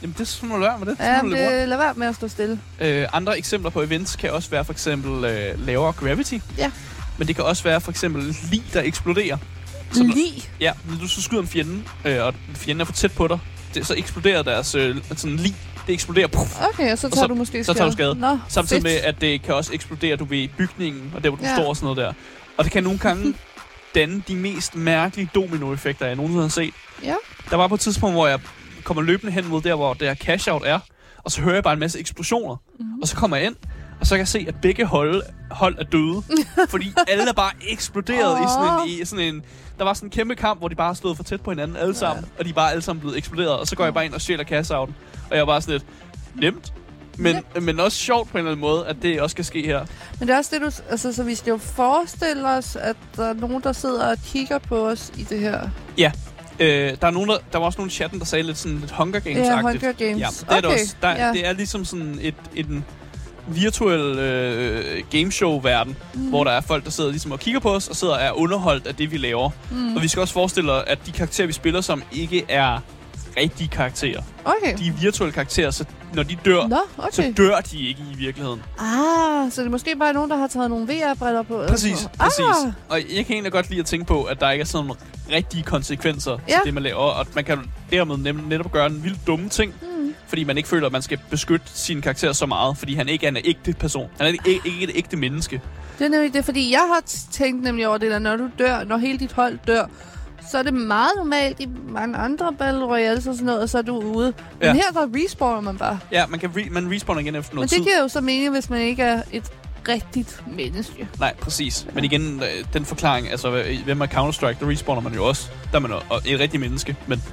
[0.01, 0.97] Jamen, det skal man lade være med det.
[0.99, 1.31] Ja, det...
[1.59, 2.59] det, lad være med at stå stille.
[2.81, 6.37] øh, andre eksempler på events kan også være for eksempel øh, lavere gravity.
[6.57, 6.71] Ja.
[7.17, 9.37] Men det kan også være for eksempel lig, der eksploderer.
[9.91, 10.49] Så, Lige.
[10.59, 13.39] ja, når du så skyder en fjende, øh, og fjenden er for tæt på dig,
[13.73, 15.55] det, så eksploderer deres øh, sådan lig.
[15.87, 18.15] Det eksploderer, puff, Okay, og så Og tager så- du måske så tager du skade.
[18.15, 18.93] Nå, Samtidig fedt.
[18.93, 21.43] med, at det kan også eksplodere, du ved, bygningen, og der, hvor du.
[21.45, 21.55] Ja.
[21.55, 22.13] står og sådan noget der.
[22.57, 23.33] Og det kan nogle gange
[23.95, 26.73] danne de mest mærkelige dominoeffekter, jeg nogensinde har set.
[27.03, 27.15] Ja.
[27.49, 28.39] Der var på et tidspunkt, hvor jeg
[28.85, 30.79] kommer løbende hen mod der, hvor der cash-out er,
[31.23, 32.55] og så hører jeg bare en masse eksplosioner.
[32.55, 32.85] Mhm.
[32.85, 33.01] Mm-hmm.
[33.01, 33.55] Og så kommer jeg ind,
[33.99, 36.23] og så kan jeg se, at begge hold, hold er døde.
[36.73, 39.43] fordi alle er bare eksploderet i, sådan en, i sådan en...
[39.77, 41.95] Der var sådan en kæmpe kamp, hvor de bare stod for tæt på hinanden alle
[41.95, 43.59] sammen, og de er bare alle sammen blevet eksploderet.
[43.59, 44.93] Og så går jeg bare ind og stjæler cash-outen.
[45.29, 45.85] Og jeg var bare sådan lidt,
[46.35, 46.73] nemt.
[47.17, 49.85] Men, men også sjovt på en eller anden måde, at det også skal ske her.
[50.19, 50.71] Men det er også det, du...
[50.89, 54.57] Altså, så vi skal jo forestille os, at der er nogen, der sidder og kigger
[54.57, 55.69] på os i det her.
[56.59, 56.67] Øh,
[57.01, 58.91] der, er nogen, der, der var også nogle i chatten, der sagde lidt sådan lidt
[58.91, 59.37] Hunger Games-agtigt.
[59.39, 60.19] Ja, Hunger Games.
[60.21, 60.95] Ja, det er det Okay, også.
[61.01, 61.31] Der, ja.
[61.33, 62.85] Det er ligesom sådan et, en
[63.47, 66.21] virtuel øh, gameshow-verden, mm.
[66.21, 68.31] hvor der er folk, der sidder ligesom og kigger på os, og sidder og er
[68.31, 69.49] underholdt af det, vi laver.
[69.71, 69.95] Mm.
[69.95, 72.79] Og vi skal også forestille os, at de karakterer, vi spiller, som ikke er
[73.37, 74.21] rigtige karakterer.
[74.45, 74.77] Okay.
[74.77, 75.85] De er virtuelle karakterer, så
[76.15, 76.77] når de dør, Nå,
[77.11, 77.33] så okay.
[77.37, 78.63] dør de ikke i virkeligheden.
[78.79, 81.63] Ah, så det er måske bare nogen, der har taget nogle VR-briller på.
[81.67, 82.73] Præcis, sådan præcis.
[82.89, 85.01] Og jeg kan egentlig godt lide at tænke på, at der ikke er sådan nogle
[85.31, 86.53] rigtige konsekvenser ja.
[86.53, 86.97] Til det, man laver.
[86.97, 87.59] Og at man kan
[87.91, 90.15] dermed nem- netop gøre en vildt dumme ting, Mm.
[90.27, 93.25] fordi man ikke føler, at man skal beskytte sin karakter så meget, fordi han ikke
[93.25, 94.09] er en ægte person.
[94.17, 95.61] Han er ikke, ikke et ægte menneske.
[95.99, 97.01] Det er nemlig det, fordi jeg har
[97.31, 99.85] tænkt nemlig over det der, når du dør, når hele dit hold dør,
[100.51, 103.77] så er det meget normalt i mange andre Battle Royales og sådan noget, og så
[103.77, 104.33] er du ude.
[104.59, 104.73] Men Ja.
[104.73, 105.99] her der respawner man bare.
[106.11, 107.83] Ja, man kan re- man respawner igen efter Men noget det tid.
[107.85, 109.51] giver jo så mening, hvis man ikke er et
[109.87, 111.07] rigtigt menneske.
[111.19, 111.87] Nej, præcis.
[111.93, 115.49] Men igen, øh, den forklaring, altså øh, hvem er Counter-Strike, der respawner man jo også.
[115.71, 115.91] Der er man
[116.25, 117.23] et rigtigt menneske, men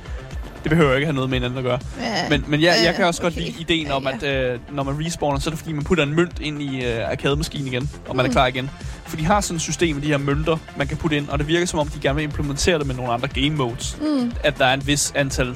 [0.63, 1.79] det behøver ikke have noget med hinanden at gøre.
[2.01, 2.29] Ja.
[2.31, 3.43] Men, men jeg, jeg kan også godt okay.
[3.45, 6.15] lide ideen om, at øh, når man respawner, så er det fordi, man putter en
[6.17, 8.33] mønt ind i øh, arcade-maskinen igen, og man er Mm.
[8.33, 8.71] klar igen.
[9.07, 11.39] For de har sådan et system med de her mønter, man kan putte ind, og
[11.39, 13.97] det virker som om, de gerne vil implementere det med nogle andre game modes.
[14.01, 15.55] Mm, At der er en vis antal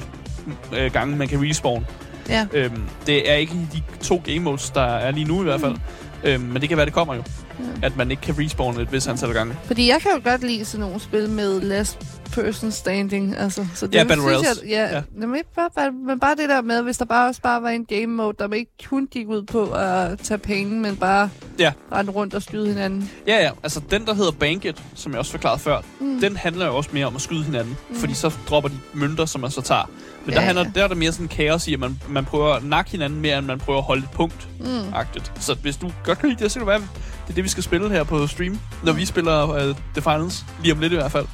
[0.77, 1.85] øh, gange, man kan respawn.
[2.29, 2.45] ja.
[2.53, 5.75] Øhm, det er ikke de to game modes, der er lige nu i hvert fald.
[6.23, 7.23] Øhm, men det kan være, det kommer jo.
[7.59, 7.85] Ja.
[7.87, 9.55] At man ikke kan respawne et vis antal gange.
[9.63, 11.97] Fordi jeg kan jo godt lide sådan nogle spil med last
[12.33, 13.37] person standing.
[13.37, 14.61] Altså, så det Ja, Battle synes Royales.
[14.63, 14.95] Jeg, ja, Ja.
[14.95, 15.01] ja.
[15.27, 17.69] Men, ikke bare, bare, men bare det der med, hvis der bare også bare var
[17.69, 21.29] en game mode, der ikke kun gik ud på at tage penge, men bare
[21.59, 21.71] Ja.
[21.91, 23.09] rende rundt og skyde hinanden.
[23.27, 23.51] Ja, ja.
[23.63, 26.19] Altså, den, der hedder Banket, som jeg også forklarede før, Mm.
[26.21, 27.77] den handler jo også mere om at skyde hinanden.
[27.89, 27.95] Mm.
[27.95, 29.89] Fordi så dropper de mønter, som man så tager.
[30.27, 30.71] Men Ja, der, handler, ja.
[30.75, 33.37] der er der mere sådan kaos i, at man, man prøver at nakke hinanden mere,
[33.37, 34.47] end man prøver at holde et punkt.
[34.59, 34.93] Mm.
[34.95, 35.31] Agtigt.
[35.39, 37.49] Så hvis du godt kan lide det, så kan du være, det er det, vi
[37.49, 40.45] skal spille her på stream, når vi spiller uh, The Finals.
[40.61, 41.25] Lige om lidt i hvert fald.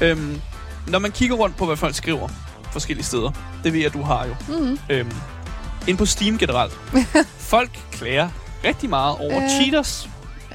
[0.00, 0.40] Øhm,
[0.86, 2.28] når man kigger rundt på, hvad folk skriver
[2.72, 3.30] forskellige steder,
[3.64, 4.34] det ved jeg, at du har jo.
[4.58, 4.78] Mm.
[4.90, 5.12] Øhm,
[5.88, 6.72] ind på Steam generelt.
[7.52, 8.28] folk klager
[8.64, 9.48] rigtig meget over Ja.
[9.48, 10.08] cheaters,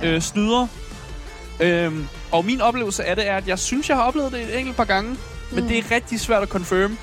[0.04, 0.68] øh, snyder.
[1.60, 4.60] Øhm, og min oplevelse af det er, at jeg synes, jeg har oplevet det et
[4.60, 5.18] enkelt par gange, mm.
[5.52, 5.70] men Mm.
[5.70, 6.98] det er rigtig svært at confirm,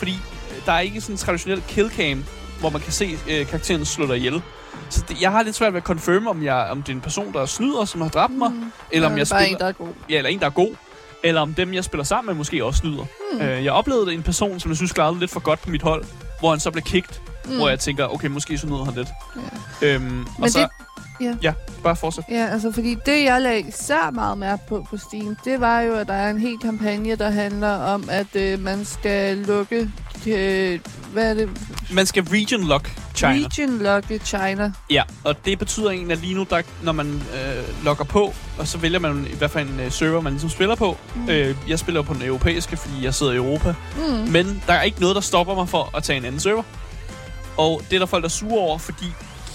[0.00, 0.12] fordi
[0.50, 2.24] øh, der er ikke sådan en traditionel killcam,
[2.60, 4.42] hvor man kan se øh, karakteren slå dig ihjel.
[4.90, 7.00] Så det, jeg har lidt svært ved at confirm, om, jeg, om det er en
[7.00, 8.72] person, der snyder, som har dræbt mig, Mm.
[8.90, 9.46] eller om jeg spiller...
[9.46, 9.88] en, der er god.
[10.10, 10.74] Ja, eller en, der er god.
[11.24, 13.04] Eller om dem, jeg spiller sammen med, måske også snyder.
[13.32, 13.40] Mm.
[13.40, 16.04] Øh, jeg oplevede en person, som jeg synes klarede lidt for godt på mit hold,
[16.38, 17.56] hvor han så blev kicked, mm.
[17.56, 19.08] hvor jeg tænker, okay, måske snyder han lidt.
[19.82, 19.86] Ja.
[19.94, 20.68] Øhm, og Men så, det,
[21.20, 21.34] ja.
[21.42, 21.52] ja,
[21.82, 22.24] bare fortsæt.
[22.30, 25.94] Ja, altså fordi det, jeg lagde især meget mærke på på Steam, det var jo,
[25.94, 29.90] at der er en hel kampagne, der handler om, at øh, man skal lukke...
[30.26, 30.80] Øh,
[31.12, 31.50] hvad er det?
[31.92, 33.32] Man skal region lock China.
[33.32, 34.72] Region lukke China.
[34.90, 38.66] Ja, og det betyder egentlig, at lige nu, der, når man øh, logger på, og
[38.66, 40.96] så vælger man i hvert fald en øh, server, man ligesom spiller på.
[41.14, 41.28] Mm.
[41.28, 43.74] Øh, jeg spiller på den europæiske, fordi jeg sidder i Europa.
[43.96, 44.30] Mm.
[44.32, 46.62] Men der er ikke noget, der stopper mig for at tage en anden server.
[47.56, 49.06] Og det er der folk, der er sure over, fordi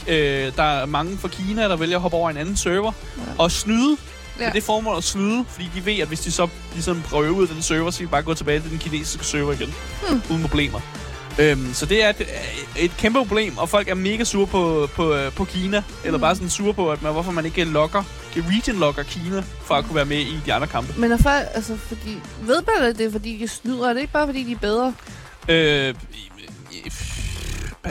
[0.07, 3.21] øh, der er mange fra Kina, der vælger at hoppe over en anden server Ja.
[3.37, 3.97] og snyde.
[4.39, 4.43] Ja.
[4.45, 7.47] Men det formål at snyde, fordi de ved, at hvis de så ligesom prøver ud
[7.47, 9.73] af den server, så kan de bare gå tilbage til den kinesiske server igen.
[10.09, 10.21] Hmm.
[10.29, 10.79] Uden problemer.
[11.39, 12.27] Øhm, så det er et,
[12.77, 15.83] et kæmpe problem, og folk er mega sure på, på, øh, på Kina.
[16.03, 16.21] Eller Hmm.
[16.21, 18.03] bare sådan sure på, at man, hvorfor man ikke lokker,
[18.37, 20.93] region lokker Kina, for at kunne være med i de andre kampe.
[21.01, 22.17] Men er folk, altså fordi...
[22.41, 23.89] Ved man, det er, fordi de snyder?
[23.89, 24.93] Er det ikke bare, fordi de er bedre?
[25.49, 25.93] Øh,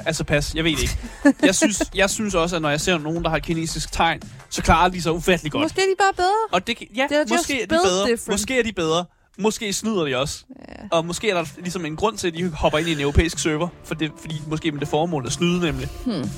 [0.07, 0.99] altså pas, jeg ved det ikke.
[1.42, 4.62] Jeg synes, jeg synes også, at når jeg ser nogen, der har kinesisk tegn, så
[4.62, 5.62] klarer de sig ufattelig godt.
[5.62, 6.49] Måske er de bare bedre.
[6.53, 8.11] Og det, ja, They're måske er de bedre.
[8.11, 8.28] different.
[8.28, 9.05] Måske er de bedre.
[9.38, 10.45] Måske snyder de også.
[10.68, 10.74] Ja.
[10.90, 13.38] Og måske er der ligesom en grund til, at de hopper ind i en europæisk
[13.38, 13.68] server.
[13.84, 15.88] For det, fordi måske med det formål at snyde nemlig.
[16.05, 16.30] Hmm.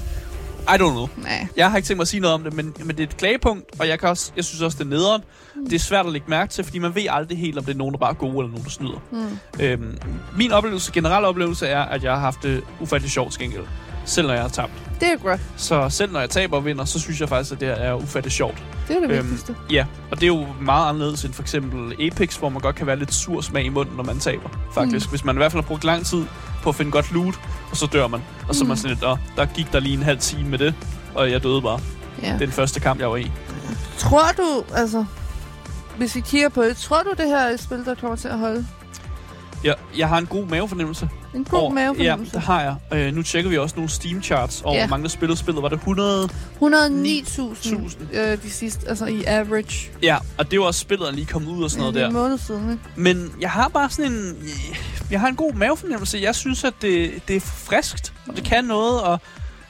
[0.68, 1.08] I don't know.
[1.16, 1.46] Nej.
[1.56, 3.16] Jeg har ikke tænkt mig at sige noget om det, men, men det er et
[3.16, 5.22] klagepunkt, og jeg, kan også, jeg synes også, det er nederen.
[5.64, 7.78] Det er svært at lægge mærke til, fordi man ved aldrig helt, om det er
[7.78, 9.00] nogen, der bare er gode, eller nogen, der snyder.
[9.10, 9.38] Hmm.
[9.60, 9.98] Øhm,
[10.36, 13.60] min oplevelse, generelle oplevelse er, at jeg har haft det ufattelig sjovt skængel.
[14.04, 14.72] Selv når jeg har tabt.
[15.00, 15.40] Det er godt.
[15.56, 18.32] Så selv når jeg taber og vinder, så synes jeg faktisk, at det er ufattelig
[18.32, 18.62] sjovt.
[18.88, 19.56] Det er det Øhm, vigtigste.
[19.70, 22.86] Ja, og det er jo meget anderledes end for eksempel Apex, hvor man godt kan
[22.86, 24.48] være lidt sur smag i munden, når man taber.
[24.74, 25.06] Faktisk.
[25.06, 25.10] Mm.
[25.10, 26.24] Hvis man i hvert fald har brugt lang tid
[26.66, 27.34] på at finde godt loot,
[27.70, 28.20] og så dør man.
[28.48, 28.76] Og så er man Mm.
[28.76, 30.74] sådan lidt, "Åh, der gik der lige en halv time med det,
[31.14, 31.80] og jeg døde bare.
[32.22, 32.36] Ja.
[32.38, 33.30] Den første kamp, jeg var i.
[33.98, 35.04] Tror du, altså...
[35.98, 38.28] Hvis vi kigger på det, tror du, det her er et spil, der kommer til
[38.28, 38.66] at holde?
[39.66, 41.08] Jeg, jeg har en god mavefornemmelse.
[41.34, 42.30] En god over- mavefornemmelse.
[42.34, 42.98] Ja, det har jeg.
[42.98, 44.80] Øh, nu tjekker vi også nogle Steam charts over, Ja.
[44.86, 45.62] hvor mange der spillede spillet.
[45.62, 46.28] Var det 100?
[46.60, 49.90] 109.000 øh, de sidste, altså i average.
[50.02, 52.06] Ja, og det jo også spillet, der lige kommet ud og sådan noget er der.
[52.06, 52.82] en måned siden, ikke?
[52.96, 54.36] Men jeg har bare sådan en...
[55.10, 56.18] Jeg har en god mavefornemmelse.
[56.22, 59.20] Jeg synes, at det, det er friskt, og det kan noget, og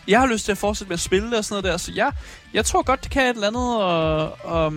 [0.08, 1.78] jeg har lyst til at fortsætte med at spille det og sådan noget der.
[1.78, 2.12] Så jeg,
[2.54, 3.76] jeg tror godt, det kan et eller andet.
[3.76, 4.72] Og, og,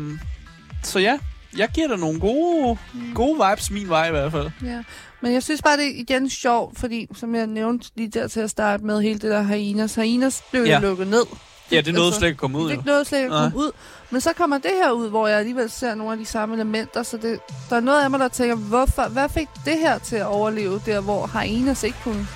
[0.84, 1.18] så ja,
[1.58, 2.78] jeg giver dig nogle gode,
[3.16, 4.50] gode vibes min vej i hvert fald.
[4.64, 4.84] Ja.
[5.22, 8.40] Men jeg synes bare, det er igen sjovt, fordi som jeg nævnte lige der til
[8.40, 9.96] at starte med, hele det der Hyenas.
[9.96, 10.76] Hyenas blev Ja.
[10.76, 11.24] jo lukket ned.
[11.72, 12.70] Ja, det er noget Altså, slet ikke at komme ud.
[12.72, 13.44] Det noget slet ikke Nej.
[13.44, 13.72] komme ud.
[14.10, 17.04] Men så kommer det her ud, hvor jeg alligevel ser nogle af de samme elementer,
[17.04, 17.40] så det,
[17.70, 20.82] der er noget af mig, der tænker, hvorfor, hvad fik det her til at overleve
[20.86, 22.28] der, hvor Hyenas ikke kunne?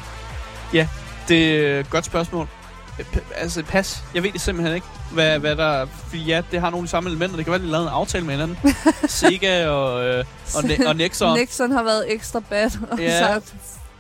[1.28, 2.48] Det er et godt spørgsmål.
[3.00, 4.04] P- altså, pas.
[4.16, 5.86] Jeg ved det simpelthen ikke, hvad, hvad der...
[6.08, 7.36] Fordi ja, det har nogle af de samme elementer.
[7.36, 8.58] Det kan være, at de lavede en aftale med hinanden.
[9.08, 11.38] Sega og, øh, og, ne- og Nexon.
[11.40, 13.20] Nixon har været ekstra bad og Ja.
[13.20, 13.54] sagt,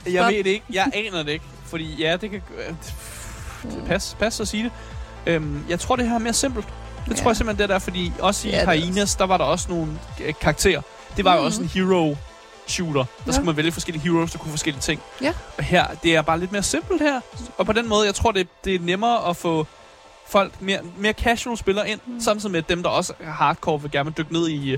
[0.06, 0.32] Jeg Stop.
[0.32, 0.66] ved det ikke.
[0.74, 1.46] Jeg aner det ikke.
[1.66, 2.42] Fordi ja, det kan...
[2.68, 2.74] øh,
[3.88, 4.72] Pas, pas at sige det.
[5.26, 6.66] Øhm, jeg tror, det her er mere simpelt.
[7.10, 7.22] Det Ja.
[7.22, 9.66] tror jeg simpelthen, det er der, fordi også i Ja, Hyenas, der var der også
[9.70, 9.88] nogle
[10.26, 10.82] øh, karakterer.
[11.18, 11.46] Det var jo Mhm.
[11.46, 12.16] også en hero
[12.68, 13.04] shooter.
[13.04, 13.32] Der Ja.
[13.32, 15.02] skulle man vælge forskellige heroes, der kunne forskellige ting.
[15.22, 15.34] Ja.
[15.58, 17.20] Og her, det er bare lidt mere simpelt her.
[17.58, 19.68] Og på den måde, jeg tror, det, det er nemmere at få
[20.28, 22.20] folk, mere, mere casual spillere ind, Mm.
[22.20, 24.78] samtidig med dem, der også er hardcore, vil gerne dykke ned i,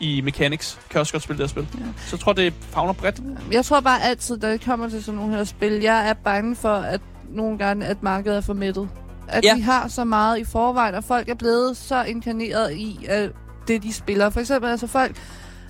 [0.00, 1.78] i mechanics, kan også godt spille det her spil.
[1.80, 1.84] Ja.
[2.06, 3.20] Så jeg tror, det fagner bredt.
[3.52, 6.56] Jeg tror bare altid, da det kommer til sådan nogle her spil, jeg er bange
[6.56, 8.88] for, at nogle gange, at markedet er for mættet.
[9.28, 9.54] At Ja.
[9.54, 13.30] vi har så meget i forvejen, og folk er blevet så inkarneret i at
[13.68, 14.30] det, de spiller.
[14.30, 15.16] For eksempel, altså folk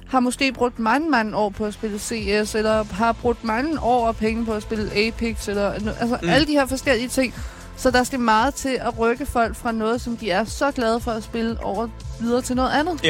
[0.09, 4.07] har måske brugt mange, mange år på at spille CS, eller har brugt mange år
[4.09, 6.29] og penge på at spille Apex, eller altså mm.
[6.29, 7.35] alle de her forskellige ting.
[7.79, 11.01] Så der skal meget til at rykke folk fra noget, som de er så glade
[11.01, 11.89] for at spille, over
[12.21, 13.05] videre til noget andet.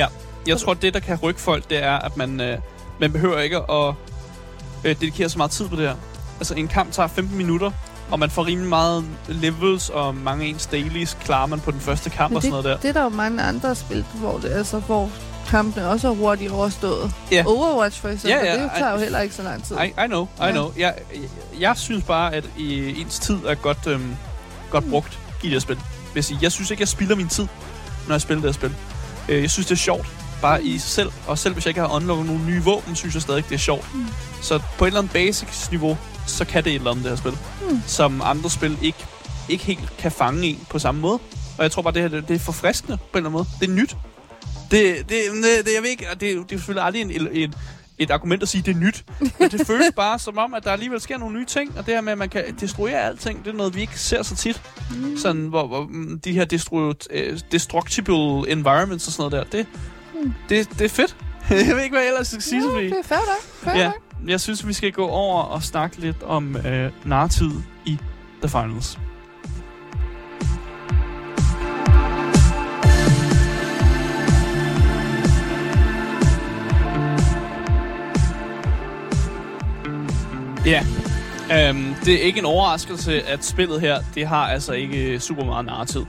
[0.46, 2.58] Jeg tror, det, der kan rykke folk, det er, at man, øh,
[3.00, 3.94] man behøver ikke at
[4.84, 5.94] øh, dedikere så meget tid på det her.
[6.38, 7.70] Altså, en kamp tager 15 minutter,
[8.10, 12.10] og man får rimelig meget levels, og mange ens dailies klarer man på den første
[12.10, 12.76] kamp Men og sådan noget der.
[12.76, 15.10] Det er der jo mange andre spil, hvor, det, altså, hvor
[15.48, 17.12] kampene også er hurtigt overstået.
[17.32, 17.44] Ja.
[17.46, 19.02] Overwatch for eksempel, Ja, ja, det tager jo ej.
[19.02, 19.76] heller ikke så lang tid.
[19.76, 20.50] I, I know, I Ja.
[20.50, 20.72] know.
[20.78, 21.20] Jeg, jeg,
[21.60, 24.16] jeg synes bare, at i, ens tid er godt, øhm,
[24.70, 25.76] godt brugt i det her spil.
[25.76, 26.38] Vil jeg, sige.
[26.42, 27.46] jeg synes ikke, jeg spilder min tid,
[28.06, 28.74] når jeg spiller det her spil.
[29.28, 30.06] Øh, jeg synes, det er sjovt.
[30.42, 31.12] Bare i sig selv.
[31.26, 33.58] Og selv hvis jeg ikke har unlocket nogle nye våben, synes jeg stadig, det er
[33.58, 33.94] sjovt.
[33.94, 34.06] Mm.
[34.42, 37.16] Så på et eller andet basics niveau, så kan det et eller andet, det her
[37.16, 37.38] spil.
[37.70, 37.80] Mm.
[37.86, 39.06] Som andre spil ikke,
[39.48, 41.18] ikke helt kan fange en på samme måde.
[41.58, 43.46] Og jeg tror bare, det her det, det er forfriskende på en eller anden måde.
[43.60, 43.96] Det er nyt.
[44.70, 47.54] Det, det, det, det jeg ved ikke, det, er det er selvfølgelig aldrig en, en,
[47.98, 49.04] et argument at sige, at det er nyt.
[49.40, 51.78] Men det føles bare som om, at der alligevel sker nogle nye ting.
[51.78, 54.22] Og det her med, at man kan destruere alting, det er noget, vi ikke ser
[54.22, 54.62] så tit.
[54.90, 55.16] Mm.
[55.16, 59.66] Sådan, hvor, hvor mm, de her destru, øh, destructible environments og sådan noget der, det,
[60.24, 60.32] Mm.
[60.48, 61.16] det, det er fedt.
[61.50, 62.90] jeg ved ikke, hvad jeg ellers skal sige, Ja, Sofie.
[62.90, 63.42] det er fair nok.
[63.62, 64.28] Fair Ja, nok.
[64.30, 67.50] jeg synes, vi skal gå over og snakke lidt om øh, narratid
[67.84, 67.98] i
[68.42, 68.98] The Finals.
[80.68, 80.84] Ja,
[81.52, 85.66] øhm, det er ikke en overraskelse, at spillet her, det har altså ikke super meget
[85.66, 86.06] narrativ.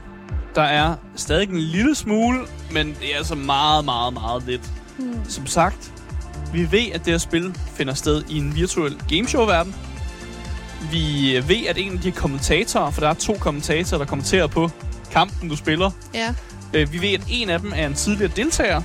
[0.55, 2.39] Der er stadig en lille smule,
[2.71, 4.61] men det er altså meget, meget, meget lidt.
[4.97, 5.19] Mm.
[5.29, 5.91] Som sagt,
[6.53, 9.75] vi ved, at det her spil finder sted i en virtuel gameshow-verden.
[10.91, 14.69] Vi ved, at en af de kommentatorer, for der er to kommentatorer, der kommenterer på
[15.11, 15.91] kampen, du spiller.
[16.13, 16.33] Ja.
[16.73, 18.81] Øh, vi ved, at en af dem er en tidligere deltager,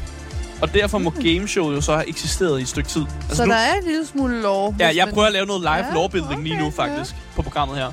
[0.64, 3.04] og derfor må gameshowet jo så have eksisteret i et stykke tid.
[3.20, 4.74] Altså så nu, der er en lille smule lov.
[4.78, 7.76] ja, jeg prøver at lave noget live Ja, lore-building lige nu, okay, faktisk, på programmet
[7.76, 7.92] her.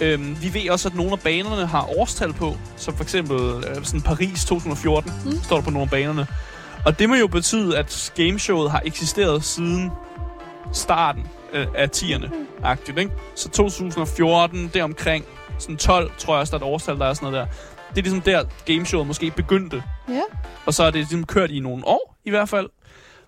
[0.00, 3.84] Øhm, vi ved også, at nogle af banerne har årstal på, som for eksempel øh,
[3.84, 5.42] sådan Paris 2014, Mm.
[5.42, 6.26] står der på nogle af banerne.
[6.86, 9.90] Og det må jo betyde, at gameshowet har eksisteret siden
[10.72, 13.10] starten øh, af 10'erne-agtigt, ikke?
[13.36, 15.24] Så 2014, det omkring
[15.58, 17.54] sådan 12, tror jeg også, der er et årstal, der er sådan noget der.
[17.90, 19.82] Det er ligesom der, gameshowet måske begyndte.
[20.08, 20.20] Ja.
[20.66, 22.68] Og så er det ligesom kørt i nogle år, i hvert fald.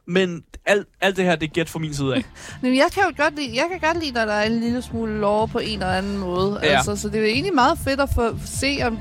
[0.06, 2.24] Men alt, alt det her, det er gæt fra min side af.
[2.62, 4.82] Men jeg kan jo godt lide, jeg kan godt lide, når der er en lille
[4.82, 6.60] smule lore på en eller anden måde.
[6.62, 6.68] Ja.
[6.68, 8.98] Altså, så det er jo egentlig meget fedt at få se, om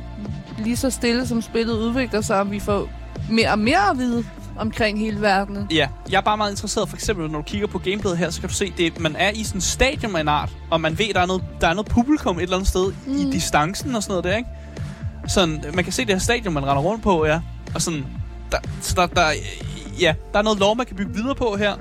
[0.59, 2.89] lige så stille som spillet udvikler sig, om vi får
[3.29, 4.25] mere og mere at vide
[4.57, 5.67] omkring hele verdenen.
[5.71, 6.89] Ja, jeg er bare meget interesseret.
[6.89, 9.29] For eksempel, når du kigger på gameplayet her, så kan du se, det, man er
[9.29, 11.73] i sådan en stadium af en art, og man ved, der er noget, der er
[11.73, 13.15] noget publikum et eller andet sted mm.
[13.15, 14.49] i distancen og sådan noget der, ikke?
[15.27, 17.39] Sådan, man kan se det her stadion, man render rundt på, ja.
[17.75, 18.05] Og sådan,
[18.51, 18.57] der,
[18.95, 19.29] der, der,
[19.99, 21.73] ja, der er noget lov, man kan bygge videre på her.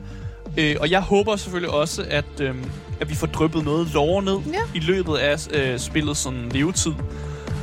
[0.56, 2.54] Øh, og jeg håber selvfølgelig også, at, øh,
[3.00, 4.60] at vi får dryppet noget lore ned Ja.
[4.74, 6.92] i løbet af øh, spillet sådan levetid.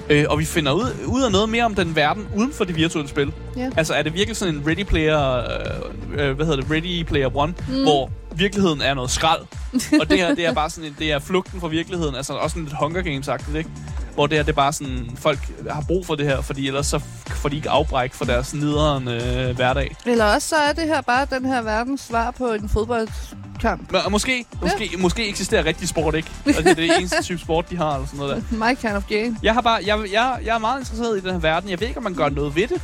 [0.10, 2.76] Øh, og vi finder ud, ud af noget mere om den verden uden for det
[2.76, 3.34] virtuelle spil.
[3.58, 3.70] Ja.
[3.78, 7.38] Altså er det virkelig sådan en Ready Player, øh, øh, hvad hedder det, Ready Player
[7.38, 7.84] One, mm.
[7.84, 9.42] hvor virkeligheden er noget skrald.
[10.02, 12.54] og det her, det er bare sådan en, det er flugten fra virkeligheden, altså også
[12.54, 13.70] sådan lidt Hunger Games-agtigt, ikke?
[14.18, 15.40] Hvor det her, det er bare sådan, folk
[15.70, 19.08] har brug for det her, fordi ellers så får de ikke afbræk for deres nederen
[19.08, 19.96] øh, hverdag.
[20.06, 23.92] Eller også så er det her bare den her verdens svar på en fodboldkamp.
[23.92, 26.30] Men, måske, måske, måske eksisterer rigtig sport ikke.
[26.46, 28.58] Altså, det er det eneste type sport, de har, eller sådan noget der.
[28.70, 29.38] My kind of game.
[29.44, 31.70] Jeg, har bare, jeg, jeg, jeg er meget interesseret i den her verden.
[31.70, 32.82] Jeg ved ikke, om man gør noget ved det,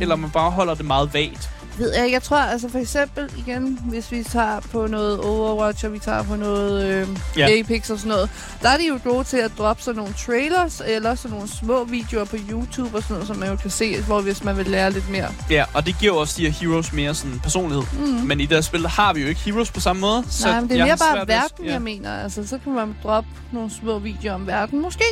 [0.00, 1.50] eller om man bare holder det meget vagt.
[1.78, 2.14] Ved jeg ikke.
[2.14, 6.22] Jeg tror, altså for eksempel igen, hvis vi tager på noget Overwatch, og vi tager
[6.22, 7.48] på noget øh, Ja.
[7.48, 7.58] ja.
[7.58, 8.30] Apex og sådan noget,
[8.62, 11.84] der er de jo gode til at droppe sådan nogle trailers, eller sådan nogle små
[11.84, 14.66] videoer på YouTube og sådan noget, som man jo kan se, hvor hvis man vil
[14.66, 15.28] lære lidt mere.
[15.50, 17.84] Ja, og det giver jo også de her heroes mere sådan personlighed.
[17.98, 18.06] Mm.
[18.06, 20.24] Men i det her spil, har vi jo ikke heroes på samme måde.
[20.30, 22.22] Så Nej, men det er mere bare verden, jeg mener.
[22.22, 24.82] Altså, så kan man droppe nogle små videoer om verden.
[24.82, 25.04] Måske.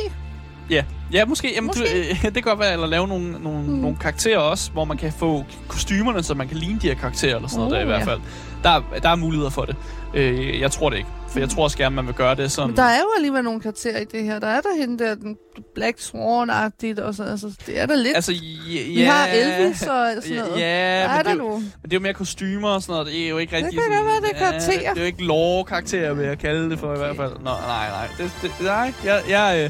[0.69, 0.83] Ja,
[1.13, 1.53] ja måske.
[1.55, 1.81] Jamen, Måske.
[1.83, 3.69] Du, øh, det kan godt være, eller lave nogle, nogle, mm.
[3.73, 7.35] nogle karakterer også, hvor man kan få kostymerne, så man kan ligne de her karakterer,
[7.35, 8.05] eller sådan noget Oh, der i hvert ja.
[8.05, 8.19] fald.
[8.63, 9.75] Der, er- der er muligheder for det.
[10.13, 11.09] Øh, jeg tror det ikke.
[11.29, 12.69] For jeg tror også gerne, man vil gøre det sådan...
[12.69, 14.39] Men der er jo alligevel nogle karakterer i det her.
[14.39, 15.35] Der er der hende der, den
[15.75, 18.15] Black Swan-agtigt, og så, altså, det er der lidt.
[18.15, 20.59] Altså, ja, vi har Elvis og sådan noget.
[20.61, 21.55] Ja, der er det, der er jo, nogle.
[21.55, 23.07] men det er jo mere kostymer og sådan noget.
[23.07, 24.81] Det er jo ikke rigtig kan sådan, være, det er karakterer.
[24.81, 27.31] Ja, det er jo ikke lore-karakterer, vil jeg kalde det for i hvert fald.
[27.31, 28.07] Nå, nej, nej.
[28.17, 29.69] Det, det, nej, jeg, jeg, øh,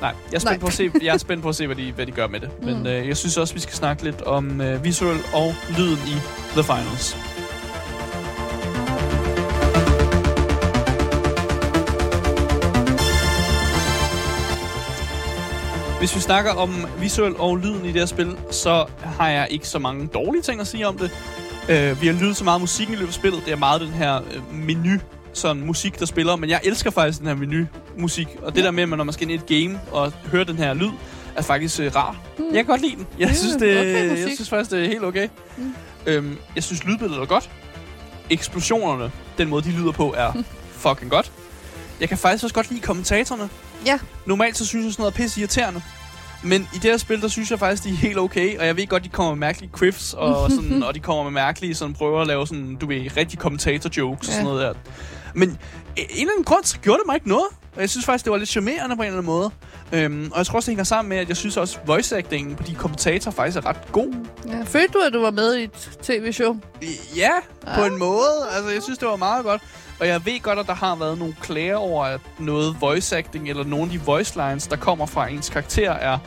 [0.00, 0.58] nej, jeg er spændt Nej.
[0.58, 2.40] på at se, jeg er spændt på at se, hvad de, hvad de gør med
[2.40, 2.50] det.
[2.62, 2.86] Men Mm.
[2.86, 6.16] øh, jeg synes også, vi skal snakke lidt om øh, visuel og lyden i
[6.52, 7.16] The Finals.
[15.98, 19.68] Hvis vi snakker om visuel og lyden i det her spil, så har jeg ikke
[19.68, 21.10] så mange dårlige ting at sige om det.
[21.62, 23.42] Uh, vi har lyttet så meget musik i løbet af spillet.
[23.44, 24.98] Det er meget den her uh, menu,
[25.32, 26.36] sådan musik, der spiller.
[26.36, 27.34] Men jeg elsker faktisk den her
[27.94, 28.28] menu-musik.
[28.42, 30.56] Og det der med, at når man skal ind i et game og høre den
[30.56, 30.90] her lyd,
[31.36, 32.16] er faktisk uh, rar.
[32.38, 32.44] Mm.
[32.44, 33.06] Jeg kan godt lide den.
[33.18, 34.26] Jeg, Det er synes, det, okay musik.
[34.26, 35.28] jeg synes faktisk, det er helt okay.
[35.56, 35.74] Mm.
[36.06, 37.50] Øhm, jeg synes, lydbilledet er godt.
[38.30, 40.32] Eksplosionerne, den måde, de lyder på, er
[40.88, 41.32] fucking godt.
[42.00, 43.48] Jeg kan faktisk også godt lide kommentatorerne.
[43.86, 43.98] Ja.
[44.26, 45.82] Normalt så synes jeg sådan noget er pisse irriterende.
[46.44, 48.58] Men i det her spil, der synes jeg faktisk, de er helt okay.
[48.58, 51.32] Og jeg ved godt, de kommer med mærkelige quiffs, og, sådan, og de kommer med
[51.32, 54.42] mærkelige, sådan prøver at lave sådan, du ved, rigtig kommentator-jokes og sådan Ja.
[54.52, 54.74] noget der.
[55.34, 55.56] Men en
[55.96, 57.46] eller anden grund, så gjorde det mig ikke noget.
[57.74, 59.50] Og jeg synes faktisk, det var lidt charmerende på en eller anden måde.
[59.92, 62.54] Øhm, og jeg tror også, det hænger sammen med, at jeg synes også, voice actingen
[62.56, 64.14] på de kommentatorer faktisk er ret god.
[64.48, 64.62] Ja.
[64.64, 66.56] Følte du, at du var med i et tv-show?
[67.16, 67.30] Ja,
[67.74, 67.86] på Ah.
[67.86, 68.46] en måde.
[68.56, 69.62] Altså, jeg synes, det var meget godt.
[70.00, 73.48] Og jeg ved godt, at der har været nogle klager over, at noget voice acting,
[73.50, 76.18] eller nogle af de voice lines, der kommer fra ens karakter, er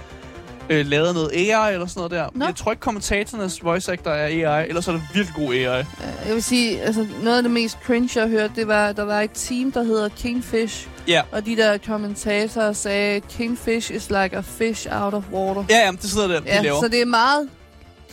[0.70, 2.30] øh, lavet noget AI eller sådan noget der.
[2.34, 2.46] Nå.
[2.46, 5.80] Jeg tror ikke, kommentatorernes voice actor er AI, ellers er det virkelig god AI.
[5.80, 5.86] Øh,
[6.28, 9.22] Jeg vil sige, altså noget af det mest cringe, jeg hørte, det var, der var
[9.22, 10.88] et team, der hedder Kingfish.
[11.08, 11.22] Ja.
[11.32, 15.64] Og de der kommentatorer sagde, Kingfish is like a fish out of water.
[15.70, 16.80] Ja, jamen, det sidder der, de Ja, laver.
[16.80, 17.50] så det er meget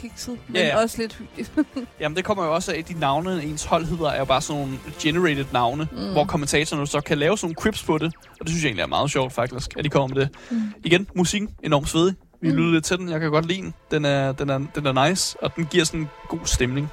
[0.00, 0.82] kikset, men Ja, ja.
[0.82, 1.52] også lidt hyggeligt.
[2.00, 4.40] Jamen, det kommer jo også af, at de navne, ens hold hedder, er jo bare
[4.40, 6.12] sådan nogle generated navne, mm.
[6.12, 8.12] hvor kommentatorerne så kan lave sådan nogle quips på det.
[8.30, 10.30] Og det synes jeg egentlig er meget sjovt, faktisk, at de kommer med det.
[10.50, 10.60] Mm.
[10.84, 12.14] Igen, musikken, enormt svedig.
[12.42, 12.56] Vi mm.
[12.56, 13.74] lytter lidt til den, jeg kan godt lide den.
[13.90, 16.88] Den er, den, er, den er nice, og den giver sådan en god stemning.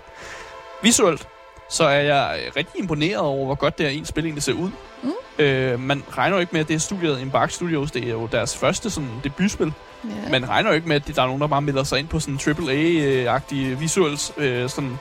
[0.84, 1.28] Visuelt,
[1.72, 4.70] så er jeg rigtig imponeret over, hvor godt det her en spil egentlig ser ud.
[5.04, 5.12] Mm.
[5.40, 8.28] Øh, man regner jo ikke med, at det er studiet Embark Studios, det er jo
[8.32, 9.74] deres første sådan, debutspil.
[10.04, 10.30] ja.
[10.32, 12.20] Man regner jo ikke med, at der er nogen, der bare melder sig ind på
[12.20, 14.98] sådan AAA-agtige visuals øh, sådan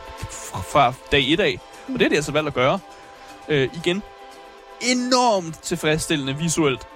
[0.73, 1.59] fra dag 1 af.
[1.89, 2.79] Og det er det altså valgt at gøre.
[3.49, 4.03] Øh, igen,
[4.81, 6.87] enormt tilfredsstillende visuelt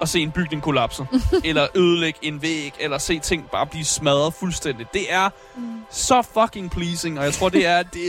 [0.00, 1.06] at se en bygning kollapse.
[1.44, 4.86] eller ødelægge en væg, eller se ting bare blive smadret fuldstændig.
[4.94, 5.30] Det er
[5.90, 8.00] så fucking pleasing, og jeg tror, det er, det,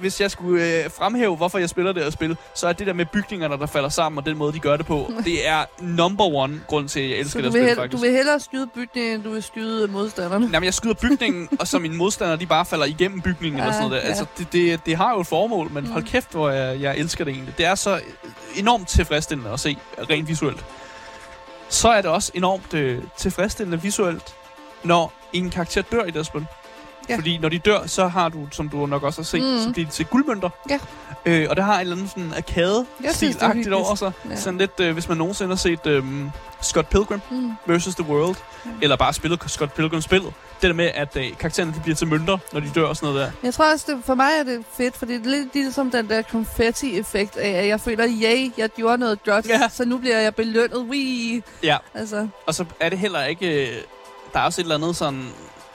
[0.00, 2.92] hvis jeg skulle øh, fremhæve, hvorfor jeg spiller det her spil, så er det der
[2.92, 6.24] med bygningerne, der falder sammen, og den måde, de gør det på, det er number
[6.24, 7.92] one grund til, at jeg elsker det spil, hell- faktisk.
[8.00, 10.48] du vil hellere skyde bygningen, end du vil skyde modstanderne.
[10.52, 13.72] Jamen, jeg skyder bygningen, og så mine modstandere, de bare falder igennem bygningen eller Ja,
[13.72, 14.08] sådan noget der.
[14.08, 14.08] ja.
[14.08, 17.24] Altså, det, det, det har jo et formål, men hold kæft, hvor jeg, jeg elsker
[17.24, 17.54] det egentlig.
[17.58, 18.00] Det er så
[18.56, 19.76] enormt tilfredsstillende at se,
[20.10, 20.64] rent visuelt.
[21.68, 24.34] Så er det også enormt øh, tilfredsstillende visuelt,
[24.84, 26.46] når en karakter dør i det spil.
[27.08, 27.16] Ja.
[27.16, 29.58] Fordi når de dør, så har du, som du nok også har set, Mm.
[29.64, 30.48] så bliver de til guldmønter.
[30.70, 30.78] Ja.
[31.26, 33.74] Øh, og det har en eller anden sådan er arcade-stil-agtigt hyggeligt.
[33.74, 34.12] over sig.
[34.30, 34.36] Ja.
[34.36, 36.04] Sådan lidt, øh, hvis man nogensinde har set øh,
[36.62, 37.52] Scott Pilgrim Mm.
[37.66, 37.84] vs.
[37.94, 38.70] The World, Mm.
[38.82, 40.32] eller bare spillet Scott Pilgrim-spillet.
[40.60, 43.06] Det der med, at øh, karaktererne de bliver til mønter, når de dør og sådan
[43.14, 43.32] noget der.
[43.42, 46.08] Jeg tror også, det, for mig er det fedt, fordi det er lidt ligesom den
[46.08, 49.68] der konfetti-effekt af, at jeg føler, yay, jeg gjorde noget godt, Ja.
[49.68, 50.78] så nu bliver jeg belønnet.
[50.78, 51.42] Wee.
[51.62, 51.76] Ja.
[51.94, 53.68] Altså, Og så er det heller ikke...
[53.68, 53.76] øh,
[54.32, 55.28] Der er også et eller andet sådan...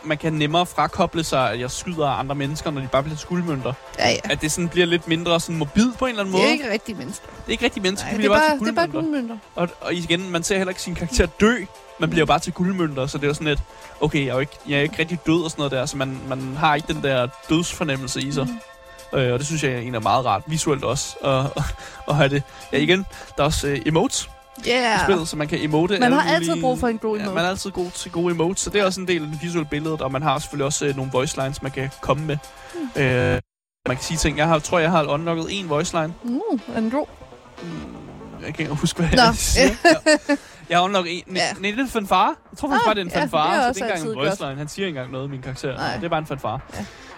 [0.03, 3.27] Man kan nemmere frakoble sig, at jeg skyder andre mennesker, når de bare bliver til
[3.27, 3.73] guldmønter.
[3.99, 4.15] ja, ja.
[4.23, 6.49] At det sådan bliver lidt mindre sådan morbid på en eller anden Det måde.
[6.49, 7.25] er ikke rigtig mennesker.
[7.27, 8.87] det er ikke rigtig mennesker, Nej, de det, er bliver bare, bare, det er bare
[8.87, 9.37] guldmønter.
[9.55, 11.55] Og, og igen, man ser heller ikke sin karakter dø.
[11.99, 13.59] Man bliver bare til guldmønter, så det er sådan lidt...
[14.01, 16.19] Okay, jeg er ikke, jeg er ikke rigtig død og sådan noget der, så man,
[16.27, 18.45] man har ikke den der dødsfornemmelse i sig.
[19.13, 19.19] Mm.
[19.19, 21.63] Øh, og det synes jeg egentlig er meget rart, visuelt også, at, at,
[22.09, 22.43] at have det.
[22.73, 23.05] Ja, igen,
[23.37, 24.29] der er også øh, emotes
[24.67, 25.03] Yeah.
[25.03, 27.35] spillet, så man kan emote Man har altid mulige- brug for en god Ja, emote.
[27.35, 29.39] man er altid god til gode emotes, så det er også en del af det
[29.41, 32.37] visuelle billede, og man har selvfølgelig også øh, nogle voice lines, man kan komme med.
[32.95, 33.01] Hmm.
[33.03, 33.39] Øh,
[33.87, 34.37] man kan sige ting.
[34.37, 36.13] Jeg har, tror, jeg har unlocket en voice line.
[36.23, 36.39] Mm,
[36.75, 37.05] er den god?
[37.63, 37.69] Mm,
[38.45, 39.21] Jeg kan ikke huske, hvad Nå.
[39.21, 39.67] jeg siger.
[40.29, 40.35] Ja.
[40.69, 41.35] Jeg har unlocket en.
[41.35, 41.41] Ja.
[41.41, 41.53] Ja.
[41.59, 42.35] Nej, det er en fanfare.
[42.51, 43.85] Jeg tror faktisk Ah, bare, det er en ja, fanfare, det er så det er
[43.85, 44.55] ikke engang en altid voice line.
[44.57, 45.75] Han siger ikke engang noget, min karakter.
[45.77, 45.95] Nej.
[45.95, 46.59] Det er bare en fanfare.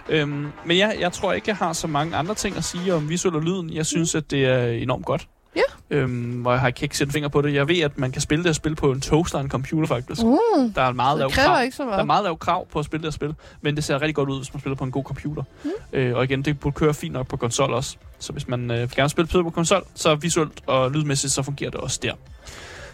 [0.09, 0.15] Ja.
[0.15, 3.09] Øhm, men jeg, jeg tror ikke, jeg har så mange andre ting at sige om
[3.09, 3.73] visuel og lyden.
[3.73, 5.27] Jeg synes, at det er enormt godt.
[5.55, 5.61] Ja.
[5.89, 7.53] Øhm, og jeg har ikke sætte finger på det.
[7.53, 9.87] Jeg ved, at man kan spille det her spil på en toaster og en computer,
[9.87, 10.21] faktisk.
[10.23, 10.73] Mm.
[10.73, 11.63] Der er meget lav krav.
[11.63, 12.07] ikke så Der er meget.
[12.07, 14.37] meget lav krav på at spille det her spil, men det ser rigtig godt ud,
[14.39, 15.43] hvis man spiller på en god computer.
[15.63, 15.69] Mm.
[15.93, 17.95] Øh, og igen, det burde køre fint nok på konsol også.
[18.19, 21.71] Så hvis man øh, vil gerne spille på konsol, så visuelt og lydmæssigt, så fungerer
[21.71, 22.13] det også der.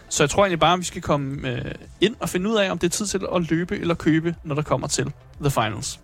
[0.08, 2.70] Så jeg tror egentlig bare, at vi skal komme øh, ind og finde ud af,
[2.70, 6.00] om det er tid til at løbe eller købe, når der kommer til The Finals.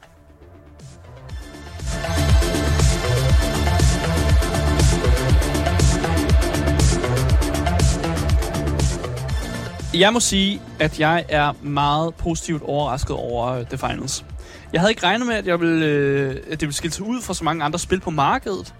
[9.94, 14.24] Jeg må sige, at jeg er meget positivt overrasket over øh, The Finals.
[14.72, 17.22] Jeg havde ikke regnet med, at, jeg ville, øh, at det ville skille sig ud
[17.22, 18.74] fra så mange andre spil på markedet.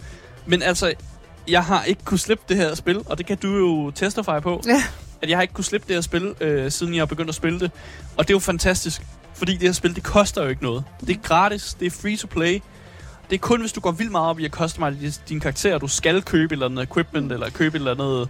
[0.46, 0.92] Men altså,
[1.48, 4.62] jeg har ikke kunne slippe det her spil, og det kan du jo testify på.
[4.66, 4.82] Ja.
[5.22, 7.34] At jeg har ikke kunne slippe det her spil, øh, siden jeg har begyndt at
[7.34, 7.70] spille det.
[8.16, 9.02] Og det er jo fantastisk,
[9.34, 10.84] fordi det her spil, det koster jo ikke noget.
[11.00, 12.62] Det er gratis, det er free to play.
[13.30, 15.78] Det er kun, hvis du går vildt meget op i at customize din- din karakter,
[15.78, 18.28] du skal købe et eller andet equipment, eller købe et eller andet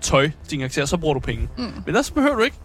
[0.00, 1.48] tøj til din karakter, så bruger du penge.
[1.58, 1.62] Mm.
[1.62, 2.56] Men ellers behøver du ikke.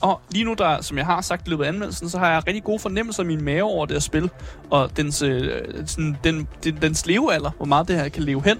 [0.00, 2.42] Og lige nu, der, som jeg har sagt i løbet af anmeldelsen, så har jeg
[2.46, 4.30] rigtig gode fornemmelser i min mave over det her spil.
[4.70, 8.58] Og dens, øh, sådan, den, den, dens levealder, hvor meget det her kan leve hen.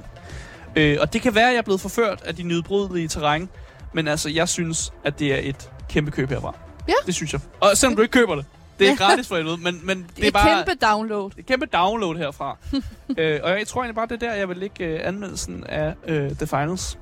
[0.76, 3.48] Øh, og det kan være, at jeg er blevet forført af de nydbrydelige terræn.
[3.92, 6.54] Men altså, jeg synes, at det er et kæmpe køb herfra.
[6.88, 6.92] Ja.
[7.06, 7.40] Det synes jeg.
[7.60, 8.44] Og selvom du ikke køber det.
[8.78, 10.64] Det er gratis for helvede, men, men det, Det er er bare...
[10.64, 11.30] kæmpe download.
[11.30, 12.56] Det er et kæmpe download herfra.
[13.18, 15.94] øh, og jeg tror egentlig bare, det er der, jeg vil lægge øh, anmeldelsen af
[16.06, 16.98] øh, The Finals.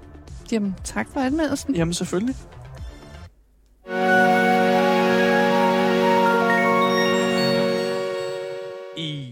[0.53, 1.75] Jamen, tak for anmeldelsen.
[1.75, 2.37] Jamen selvfølgelig.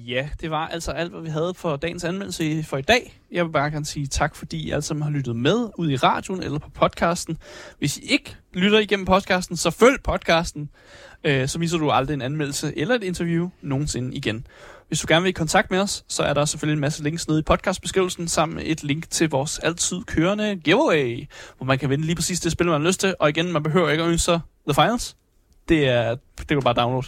[0.06, 3.20] Ja, det var altså alt, hvad vi havde for dagens anmeldelse for i dag.
[3.32, 5.96] Jeg vil bare gerne sige tak, fordi I alle sammen har lyttet med ud i
[5.96, 7.38] radioen eller på podcasten.
[7.78, 10.70] Hvis I ikke lytter igennem podcasten, så følg podcasten.
[11.24, 14.46] Øh, så misser du aldrig en anmeldelse eller et interview nogensinde igen.
[14.88, 17.28] Hvis du gerne vil i kontakt med os, så er der selvfølgelig en masse links
[17.28, 21.90] nede i podcastbeskrivelsen, sammen med et link til vores altid kørende giveaway, hvor man kan
[21.90, 23.14] vinde lige præcis det spil, man har lyst til.
[23.20, 25.16] Og igen, man behøver ikke at ønske sig The Finals.
[25.68, 27.06] Det er, det kan du bare downloade.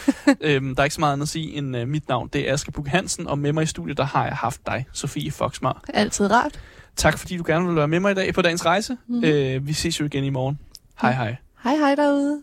[0.40, 2.28] øhm, der er ikke så meget andet at sige end uh, mit navn.
[2.32, 4.86] Det er Asger Bukke Hansen, og med mig i studiet, der har jeg haft dig,
[4.92, 5.84] Sofie Foxmar.
[5.94, 6.60] Altid rart.
[6.96, 8.96] Tak fordi du gerne vil være med mig i dag på dagens rejse.
[9.06, 9.24] Mhm.
[9.24, 10.58] Øh, vi ses jo igen i morgen.
[11.00, 11.36] Hej hej.
[11.64, 12.42] Hej hej derude.